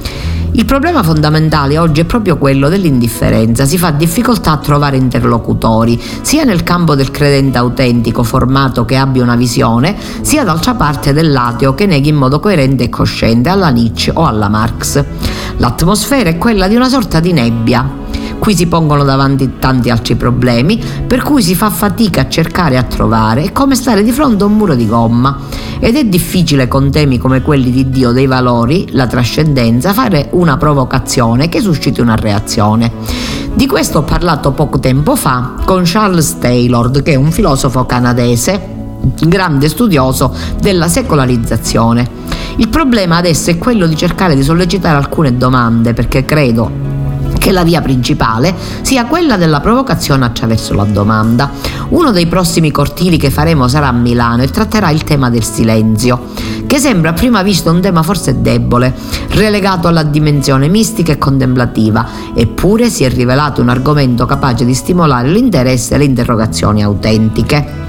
[0.57, 6.45] Il problema fondamentale oggi è proprio quello dell'indifferenza, si fa difficoltà a trovare interlocutori, sia
[6.45, 11.85] nel campo del credente autentico formato che abbia una visione, sia d'altra parte dell'ateo che
[11.85, 15.03] neghi in modo coerente e cosciente alla Nietzsche o alla Marx.
[15.57, 18.03] L'atmosfera è quella di una sorta di nebbia,
[18.39, 22.77] Qui si pongono davanti tanti altri problemi, per cui si fa fatica a cercare e
[22.77, 25.37] a trovare, è come stare di fronte a un muro di gomma.
[25.79, 30.57] Ed è difficile con temi come quelli di Dio dei valori, la trascendenza, fare una
[30.57, 32.91] provocazione che susciti una reazione.
[33.53, 38.73] Di questo ho parlato poco tempo fa con Charles Taylor, che è un filosofo canadese
[39.27, 42.23] grande studioso della secolarizzazione.
[42.57, 46.94] Il problema adesso è quello di cercare di sollecitare alcune domande perché credo
[47.45, 51.51] che la via principale sia quella della provocazione attraverso la domanda.
[51.89, 56.29] Uno dei prossimi cortili che faremo sarà a Milano e tratterà il tema del silenzio,
[56.65, 58.95] che sembra a prima vista un tema forse debole,
[59.29, 65.29] relegato alla dimensione mistica e contemplativa, eppure si è rivelato un argomento capace di stimolare
[65.29, 67.84] l'interesse e le interrogazioni autentiche.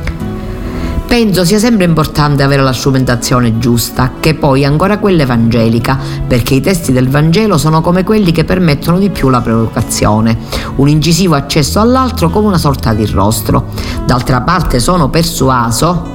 [1.07, 6.55] Penso sia sempre importante avere la strumentazione giusta, che poi è ancora quella evangelica, perché
[6.55, 10.37] i testi del Vangelo sono come quelli che permettono di più la provocazione,
[10.77, 13.67] un incisivo accesso all'altro come una sorta di rostro.
[14.05, 16.15] D'altra parte sono persuaso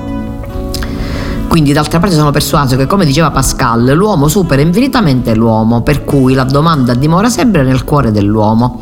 [1.51, 6.33] quindi d'altra parte sono persuaso che, come diceva Pascal, l'uomo supera infinitamente l'uomo, per cui
[6.33, 8.79] la domanda dimora sempre nel cuore dell'uomo.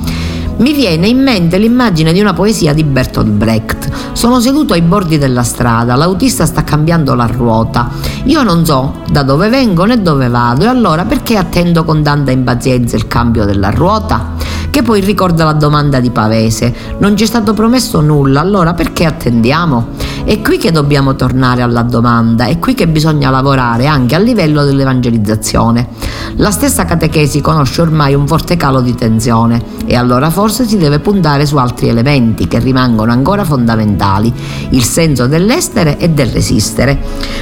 [0.60, 4.12] Mi viene in mente l'immagine di una poesia di Bertolt Brecht.
[4.12, 7.90] Sono seduto ai bordi della strada, l'autista sta cambiando la ruota.
[8.26, 12.32] Io non so da dove vengo né dove vado e allora perché attendo con tanta
[12.32, 14.34] impazienza il cambio della ruota?
[14.70, 16.76] Che poi ricorda la domanda di Pavese.
[16.98, 19.88] Non ci è stato promesso nulla, allora perché attendiamo?
[20.24, 24.64] È qui che dobbiamo tornare alla domanda, è qui che bisogna lavorare anche a livello
[24.64, 25.88] dell'evangelizzazione.
[26.36, 31.00] La stessa catechesi conosce ormai un forte calo di tensione e allora forse si deve
[31.00, 34.32] puntare su altri elementi che rimangono ancora fondamentali,
[34.70, 37.00] il senso dell'estere e del resistere.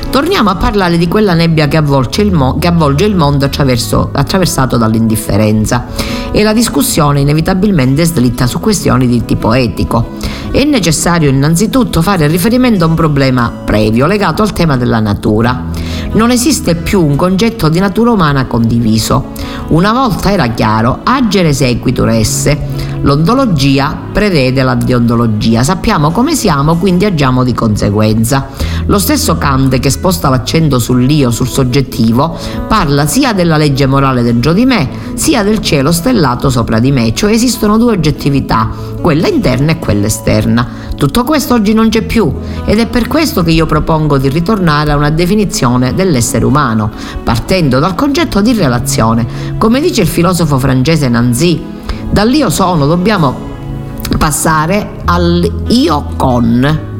[0.10, 4.78] Torniamo a parlare di quella nebbia che avvolge il, mo- che avvolge il mondo attraversato
[4.78, 5.86] dall'indifferenza
[6.32, 10.16] e la discussione inevitabilmente slitta su questioni di tipo etico.
[10.52, 15.66] È necessario innanzitutto fare riferimento un problema previo legato al tema della natura.
[16.14, 19.32] Non esiste più un concetto di natura umana condiviso.
[19.70, 22.58] Una volta era chiaro, agere sequitur esse.
[23.02, 28.48] L'ontologia prevede la deontologia, sappiamo come siamo, quindi agiamo di conseguenza.
[28.88, 34.54] Lo stesso Kant che sposta l'accento sull'io, sul soggettivo, parla sia della legge morale dentro
[34.54, 38.70] di me, sia del cielo stellato sopra di me, cioè esistono due oggettività,
[39.02, 40.68] quella interna e quella esterna.
[40.96, 42.34] Tutto questo oggi non c'è più
[42.66, 46.90] ed è per questo che io propongo di ritornare a una definizione dell'essere umano,
[47.24, 49.56] partendo dal concetto di relazione.
[49.58, 51.62] Come dice il filosofo francese Nancy,
[52.10, 53.36] dall'io sono dobbiamo
[54.18, 56.96] passare all'io con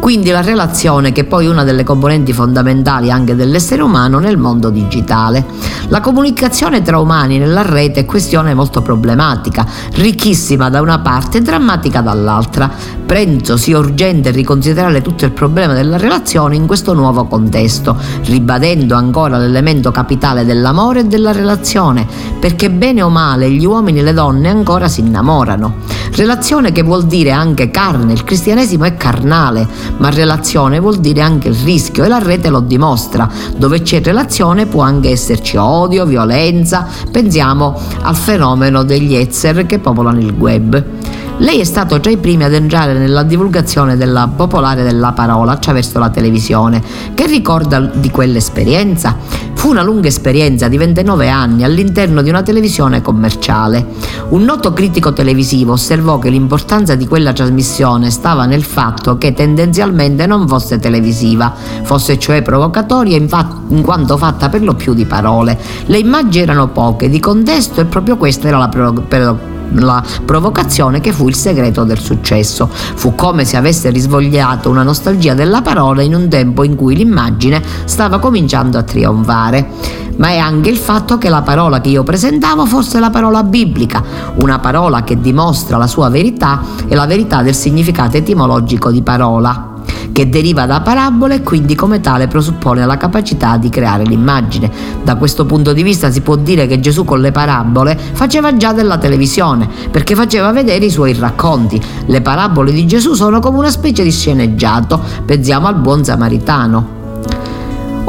[0.00, 4.70] quindi la relazione che è poi una delle componenti fondamentali anche dell'essere umano nel mondo
[4.70, 5.44] digitale.
[5.88, 11.42] La comunicazione tra umani nella rete è questione molto problematica, ricchissima da una parte e
[11.42, 12.70] drammatica dall'altra.
[13.08, 19.38] Penso sia urgente riconsiderare tutto il problema della relazione in questo nuovo contesto, ribadendo ancora
[19.38, 22.06] l'elemento capitale dell'amore e della relazione,
[22.38, 25.76] perché bene o male gli uomini e le donne ancora si innamorano.
[26.16, 31.48] Relazione che vuol dire anche carne, il cristianesimo è carnale, ma relazione vuol dire anche
[31.48, 33.26] il rischio e la rete lo dimostra.
[33.56, 40.18] Dove c'è relazione può anche esserci odio, violenza, pensiamo al fenomeno degli ether che popolano
[40.20, 40.97] il web.
[41.40, 46.00] Lei è stato tra i primi ad entrare nella divulgazione della popolare della parola attraverso
[46.00, 46.82] la televisione.
[47.14, 49.14] Che ricorda di quell'esperienza?
[49.54, 53.86] Fu una lunga esperienza di 29 anni all'interno di una televisione commerciale.
[54.30, 60.26] Un noto critico televisivo osservò che l'importanza di quella trasmissione stava nel fatto che tendenzialmente
[60.26, 65.56] non fosse televisiva, fosse cioè provocatoria in, quanto fatta per lo più di parole.
[65.86, 71.12] Le immagini erano poche, di contesto e proprio questa era la prerogativa la provocazione che
[71.12, 72.68] fu il segreto del successo.
[72.70, 77.62] Fu come se avesse risvogliato una nostalgia della parola in un tempo in cui l'immagine
[77.84, 80.06] stava cominciando a trionfare.
[80.16, 84.02] Ma è anche il fatto che la parola che io presentavo fosse la parola biblica,
[84.40, 89.76] una parola che dimostra la sua verità e la verità del significato etimologico di parola
[90.18, 94.68] che deriva da parabole e quindi come tale presuppone la capacità di creare l'immagine.
[95.04, 98.72] Da questo punto di vista si può dire che Gesù con le parabole faceva già
[98.72, 101.80] della televisione, perché faceva vedere i suoi racconti.
[102.06, 106.97] Le parabole di Gesù sono come una specie di sceneggiato, pensiamo al buon samaritano.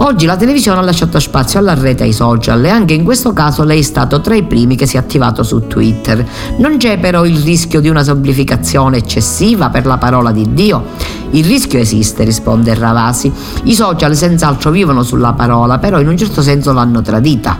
[0.02, 3.34] Oggi la televisione ha lasciato spazio alla rete e ai social e anche in questo
[3.34, 6.26] caso lei è stato tra i primi che si è attivato su Twitter.
[6.58, 10.86] Non c'è però il rischio di una semplificazione eccessiva per la parola di Dio.
[11.32, 13.30] Il rischio esiste, risponde Ravasi.
[13.64, 17.58] I social senz'altro vivono sulla parola, però in un certo senso l'hanno tradita.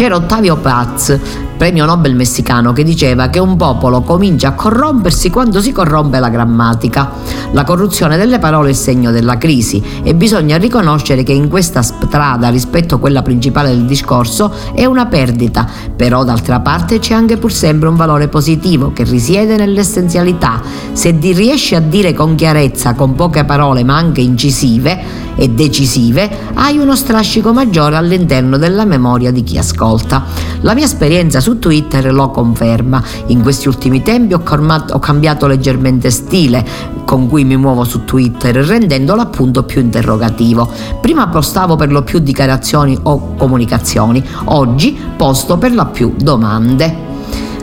[0.00, 1.18] C'era Ottavio Paz,
[1.58, 6.30] premio Nobel messicano, che diceva che un popolo comincia a corrompersi quando si corrompe la
[6.30, 7.10] grammatica.
[7.50, 11.82] La corruzione delle parole è il segno della crisi e bisogna riconoscere che in questa
[11.82, 17.36] strada rispetto a quella principale del discorso è una perdita, però d'altra parte c'è anche
[17.36, 20.62] pur sempre un valore positivo che risiede nell'essenzialità.
[20.92, 26.76] Se riesci a dire con chiarezza, con poche parole ma anche incisive, e decisive, hai
[26.76, 30.22] uno strascico maggiore all'interno della memoria di chi ascolta.
[30.60, 33.02] La mia esperienza su Twitter lo conferma.
[33.28, 36.62] In questi ultimi tempi ho, ho cambiato leggermente stile
[37.06, 40.70] con cui mi muovo su Twitter, rendendolo appunto più interrogativo.
[41.00, 47.09] Prima postavo per lo più dichiarazioni o comunicazioni, oggi posto per la più domande.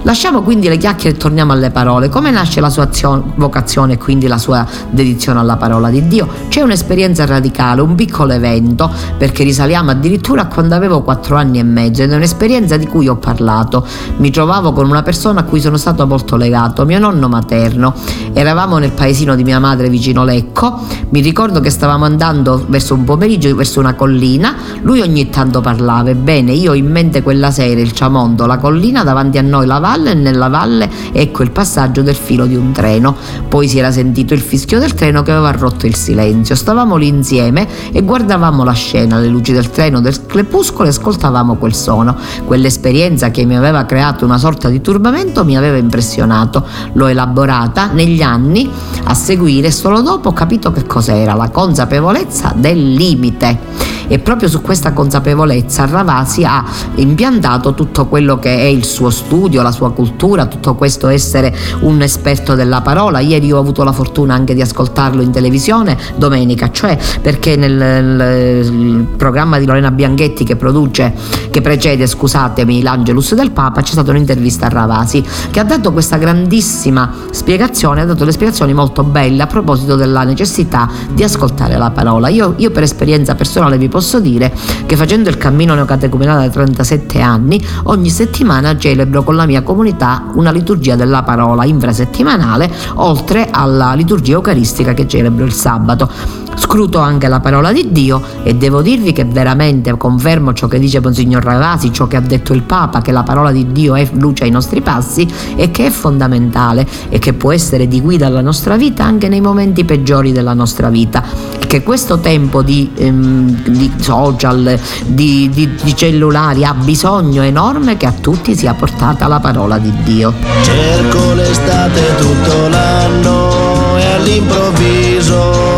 [0.04, 2.08] Lasciamo quindi le chiacchiere e torniamo alle parole.
[2.08, 6.28] Come nasce la sua azione, vocazione e quindi la sua dedizione alla parola di Dio?
[6.48, 11.64] C'è un'esperienza radicale, un piccolo evento, perché risaliamo addirittura a quando avevo quattro anni e
[11.64, 13.86] mezzo ed è un'esperienza di cui ho parlato.
[14.18, 17.94] Mi trovavo con una persona a cui sono stato molto legato, mio nonno materno.
[18.32, 20.80] Eravamo nel paesino di mia madre vicino Lecco.
[21.10, 24.56] Mi ricordo che stavamo andando verso un pomeriggio, verso una collina.
[24.84, 26.12] Lui ogni tanto parlava.
[26.12, 29.80] Ebbene, io ho in mente quella sera il Ciamondo, la collina davanti a noi, la
[29.80, 33.16] valle valle e nella valle ecco il passaggio del filo di un treno.
[33.48, 36.56] Poi si era sentito il fischio del treno che aveva rotto il silenzio.
[36.56, 41.56] Stavamo lì insieme e guardavamo la scena, le luci del treno del crepuscolo e ascoltavamo
[41.56, 42.18] quel suono.
[42.44, 46.66] Quell'esperienza che mi aveva creato una sorta di turbamento mi aveva impressionato.
[46.94, 48.70] L'ho elaborata negli anni
[49.06, 54.50] a seguire e solo dopo ho capito che cos'era la consapevolezza del limite e proprio
[54.50, 56.64] su questa consapevolezza Ravasi ha
[56.96, 62.02] impiantato tutto quello che è il suo studio, la sua cultura, tutto questo essere un
[62.02, 63.20] esperto della parola.
[63.20, 69.58] Ieri ho avuto la fortuna anche di ascoltarlo in televisione domenica, cioè perché nel, programma
[69.60, 71.14] di Lorena Bianchetti che produce,
[71.50, 76.18] che precede, scusatemi, l'Angelus del Papa, c'è stata un'intervista a Ravasi che ha dato questa
[76.18, 81.92] grandissima spiegazione, ha dato le spiegazioni molto belle a proposito della necessità di ascoltare la
[81.92, 82.30] parola.
[82.30, 84.54] Io, io per esperienza personale vi posso posso dire
[84.86, 90.30] che facendo il cammino neocatecumenale da 37 anni, ogni settimana celebro con la mia comunità
[90.36, 96.47] una liturgia della parola infrasettimanale, oltre alla liturgia eucaristica che celebro il sabato.
[96.58, 101.00] Scruto anche la parola di Dio e devo dirvi che veramente confermo ciò che dice
[101.00, 104.44] Monsignor Ravasi, ciò che ha detto il Papa, che la parola di Dio è luce
[104.44, 108.76] ai nostri passi e che è fondamentale e che può essere di guida alla nostra
[108.76, 111.24] vita anche nei momenti peggiori della nostra vita.
[111.68, 118.08] Che questo tempo di, ehm, di social, di, di, di cellulari ha bisogno enorme che
[118.08, 120.34] a tutti sia portata la parola di Dio.
[120.64, 125.77] Cerco l'estate tutto l'anno e all'improvviso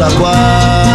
[0.00, 0.88] eccola qua.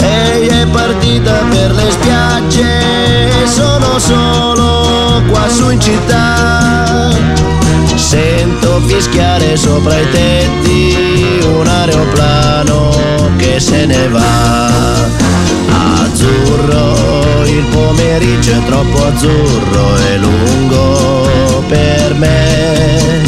[0.00, 7.10] Ehi è partita per le spiagge, sono solo qua su in città.
[7.94, 12.90] Sento fischiare sopra i tetti un aeroplano
[13.36, 14.70] che se ne va.
[16.02, 23.20] Azzurro, il pomeriggio è troppo azzurro e lungo per me.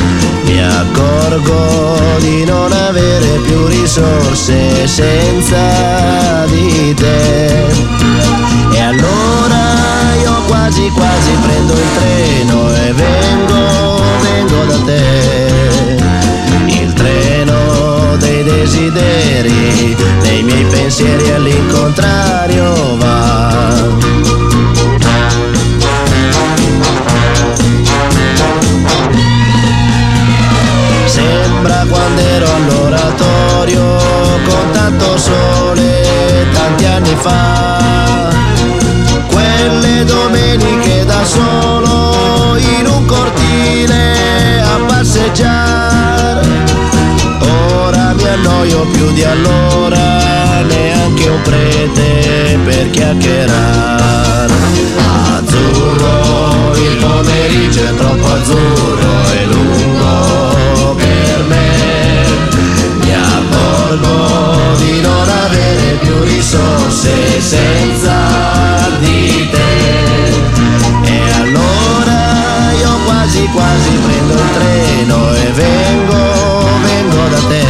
[0.44, 2.73] Mi accorgo di non
[3.40, 7.66] più risorse senza di te.
[8.72, 15.96] E allora io quasi quasi prendo il treno e vengo, vengo da te.
[16.66, 23.23] Il treno dei desideri, dei miei pensieri all'incontrario va.
[34.84, 38.30] Con tanto sole tanti anni fa.
[39.28, 46.46] Quelle domeniche da solo in un cortile a passeggiare.
[47.76, 54.52] Ora mi annoio più di allora, neanche un prete per chiacchierare.
[55.36, 59.53] Azzurro, il pomeriggio è troppo azzurro
[66.24, 68.16] risorse senza
[69.00, 70.32] di te.
[71.04, 77.64] E allora io quasi quasi prendo il treno e vengo, vengo da te.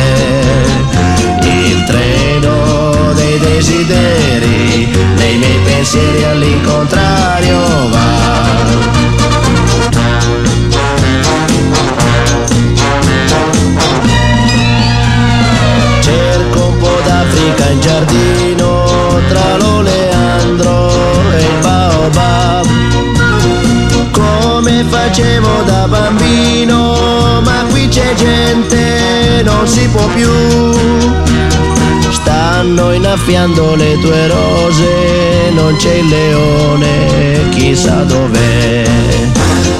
[1.48, 7.23] Il treno dei desideri, dei miei pensieri all'incontrario
[33.24, 38.84] soffiando le tue rose, non c'è il leone, chissà dov'è.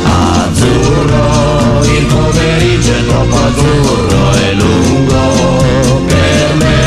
[0.03, 6.78] Azzurro, il pomeriggio è troppo azzurro e lungo per me.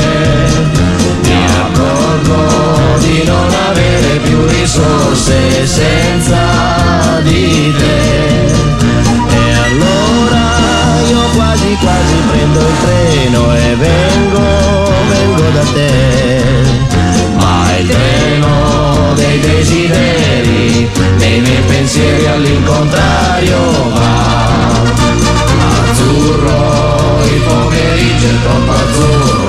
[1.21, 8.45] Mi accorgo di non avere più risorse senza di te.
[9.29, 14.41] E allora io quasi quasi prendo il treno e vengo,
[15.07, 16.06] vengo da te.
[21.37, 23.57] y mi pensiero al contrario
[23.93, 24.81] va.
[25.89, 29.46] Azzurro, il pomeriggio è troppo azzurro.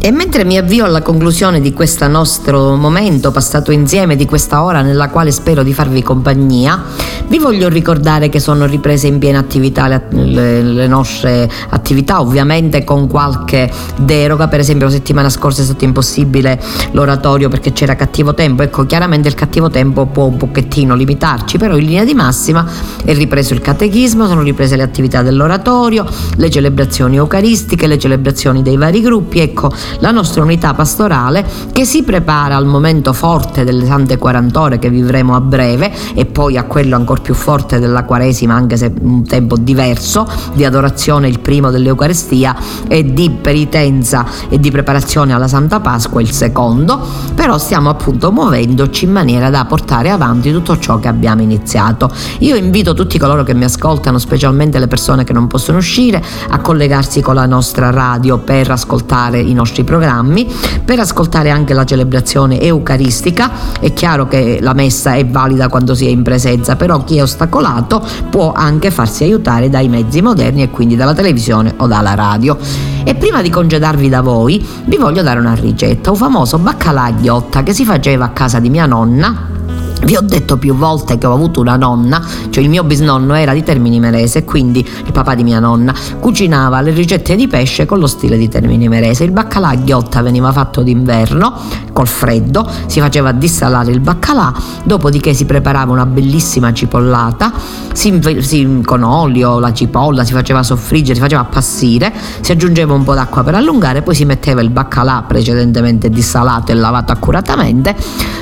[0.00, 4.80] E mentre mi avvio alla conclusione di questo nostro momento passato insieme, di questa ora
[4.80, 6.84] nella quale spero di farvi compagnia,
[7.26, 12.84] vi voglio ricordare che sono riprese in piena attività le, le- le nostre attività, ovviamente
[12.84, 18.34] con qualche deroga, per esempio la settimana scorsa è stato impossibile l'oratorio perché c'era cattivo
[18.34, 22.64] tempo, ecco chiaramente il cattivo tempo può un pochettino limitarci, però in linea di massima
[23.04, 28.76] è ripreso il catechismo, sono riprese le attività dell'oratorio, le celebrazioni eucaristiche, le celebrazioni dei
[28.76, 34.18] vari gruppi, ecco la nostra unità pastorale che si prepara al momento forte delle sante
[34.18, 38.54] 40 ore che vivremo a breve e poi a quello ancora più forte della Quaresima,
[38.54, 42.56] anche se un tempo diverso, di adorazione il primo dell'Eucarestia
[42.88, 47.00] e di penitenza e di preparazione alla Santa Pasqua il secondo,
[47.34, 52.10] però stiamo appunto muovendoci in maniera da portare avanti tutto ciò che abbiamo iniziato.
[52.40, 56.60] Io invito tutti coloro che mi ascoltano, specialmente le persone che non possono uscire, a
[56.60, 60.46] collegarsi con la nostra radio per ascoltare i nostri programmi,
[60.84, 63.50] per ascoltare anche la celebrazione eucaristica.
[63.80, 67.22] È chiaro che la messa è valida quando si è in presenza, però chi è
[67.22, 72.56] ostacolato può anche farsi aiutare dai mezzi moderni e quindi dalla televisione o dalla radio.
[73.04, 77.62] E prima di congedarvi da voi, vi voglio dare una ricetta, un famoso baccalà ghiotta
[77.62, 79.56] che si faceva a casa di mia nonna
[80.04, 83.52] vi ho detto più volte che ho avuto una nonna, cioè il mio bisnonno era
[83.52, 87.98] di Termini Merese, quindi il papà di mia nonna cucinava le ricette di pesce con
[87.98, 89.24] lo stile di Termini Merese.
[89.24, 91.52] Il baccalà ghiotta veniva fatto d'inverno
[91.92, 94.52] col freddo, si faceva dissalare il baccalà,
[94.84, 97.52] dopodiché si preparava una bellissima cipollata,
[97.92, 103.02] si, si- con olio, la cipolla, si faceva soffriggere, si faceva appassire, si aggiungeva un
[103.02, 107.96] po' d'acqua per allungare, poi si metteva il baccalà precedentemente dissalato e lavato accuratamente,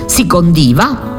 [0.06, 1.15] si condiva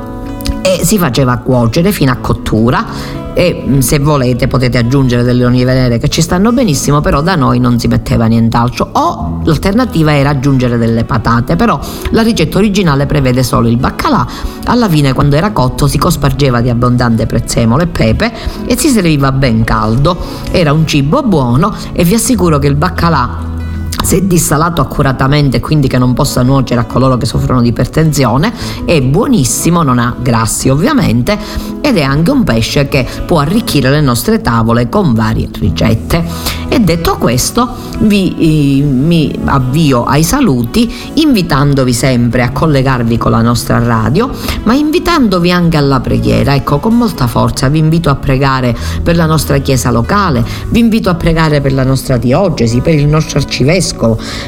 [0.67, 2.85] e si faceva cuocere fino a cottura.
[3.33, 7.35] E mh, se volete potete aggiungere delle olive nere che ci stanno benissimo però da
[7.35, 8.89] noi non si metteva nient'altro.
[8.91, 14.27] O l'alternativa era aggiungere delle patate però la ricetta originale prevede solo il baccalà.
[14.65, 18.33] Alla fine quando era cotto si cospargeva di abbondante prezzemolo e pepe
[18.65, 20.17] e si serviva ben caldo.
[20.51, 23.55] Era un cibo buono e vi assicuro che il baccalà
[24.03, 28.53] se dissalato accuratamente, quindi che non possa nuocere a coloro che soffrono di ipertensione,
[28.85, 31.37] è buonissimo, non ha grassi ovviamente,
[31.81, 36.55] ed è anche un pesce che può arricchire le nostre tavole con varie ricette.
[36.69, 37.69] E detto questo,
[37.99, 44.29] vi, mi avvio ai saluti, invitandovi sempre a collegarvi con la nostra radio,
[44.63, 46.53] ma invitandovi anche alla preghiera.
[46.53, 51.09] Ecco, con molta forza vi invito a pregare per la nostra chiesa locale, vi invito
[51.09, 53.95] a pregare per la nostra diocesi, per il nostro arcivescovo,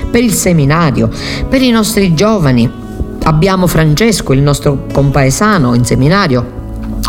[0.10, 1.10] per il seminario,
[1.50, 2.72] per i nostri giovani.
[3.24, 6.58] Abbiamo Francesco, il nostro compaesano in seminario,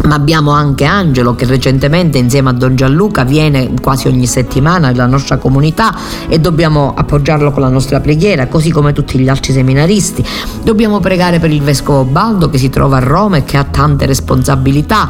[0.05, 5.07] ma abbiamo anche Angelo che recentemente insieme a Don Gianluca viene quasi ogni settimana nella
[5.07, 5.95] nostra comunità
[6.28, 10.24] e dobbiamo appoggiarlo con la nostra preghiera, così come tutti gli altri seminaristi.
[10.62, 14.07] Dobbiamo pregare per il vescovo Baldo che si trova a Roma e che ha tante
[14.07, 15.09] responsabilità,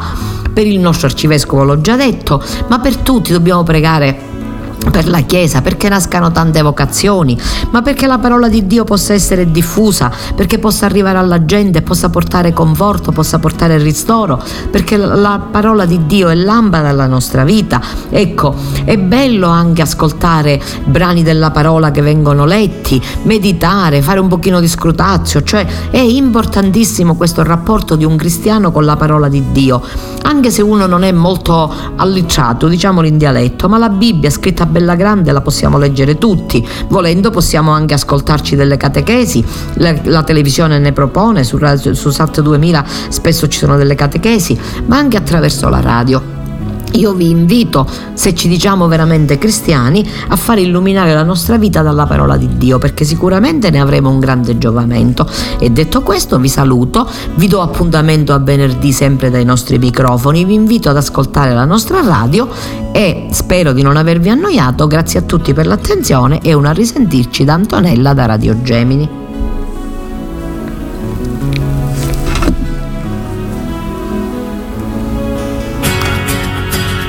[0.53, 4.30] per il nostro arcivescovo l'ho già detto, ma per tutti dobbiamo pregare
[4.91, 7.39] per la Chiesa, perché nascano tante vocazioni,
[7.71, 12.09] ma perché la parola di Dio possa essere diffusa, perché possa arrivare alla gente, possa
[12.09, 17.45] portare conforto, possa portare ristoro, perché la- la parola di Dio è lampada alla nostra
[17.45, 17.81] vita.
[18.09, 18.55] Ecco,
[18.85, 24.69] è bello anche ascoltare brani della parola che vengono letti, meditare, fare un pochino di
[24.69, 29.83] scrutazio, cioè è importantissimo questo rapporto di un cristiano con la parola di Dio,
[30.23, 34.95] anche se uno non è molto allicciato, diciamolo in dialetto, ma la Bibbia scritta bella
[34.95, 39.45] grande la possiamo leggere tutti, volendo possiamo anche ascoltarci delle catechesi,
[39.75, 41.59] la, la televisione ne propone, su,
[41.93, 46.40] su Sat 2000 spesso ci sono delle catechesi, ma anche attraverso la radio.
[46.93, 52.07] Io vi invito, se ci diciamo veramente cristiani, a far illuminare la nostra vita dalla
[52.07, 55.29] parola di Dio, perché sicuramente ne avremo un grande giovamento.
[55.59, 60.55] E detto questo, vi saluto, vi do appuntamento a venerdì sempre dai nostri microfoni, vi
[60.55, 62.49] invito ad ascoltare la nostra radio
[62.93, 64.87] e spero di non avervi annoiato.
[64.87, 69.20] Grazie a tutti per l'attenzione e una risentirci da Antonella da Radio Gemini.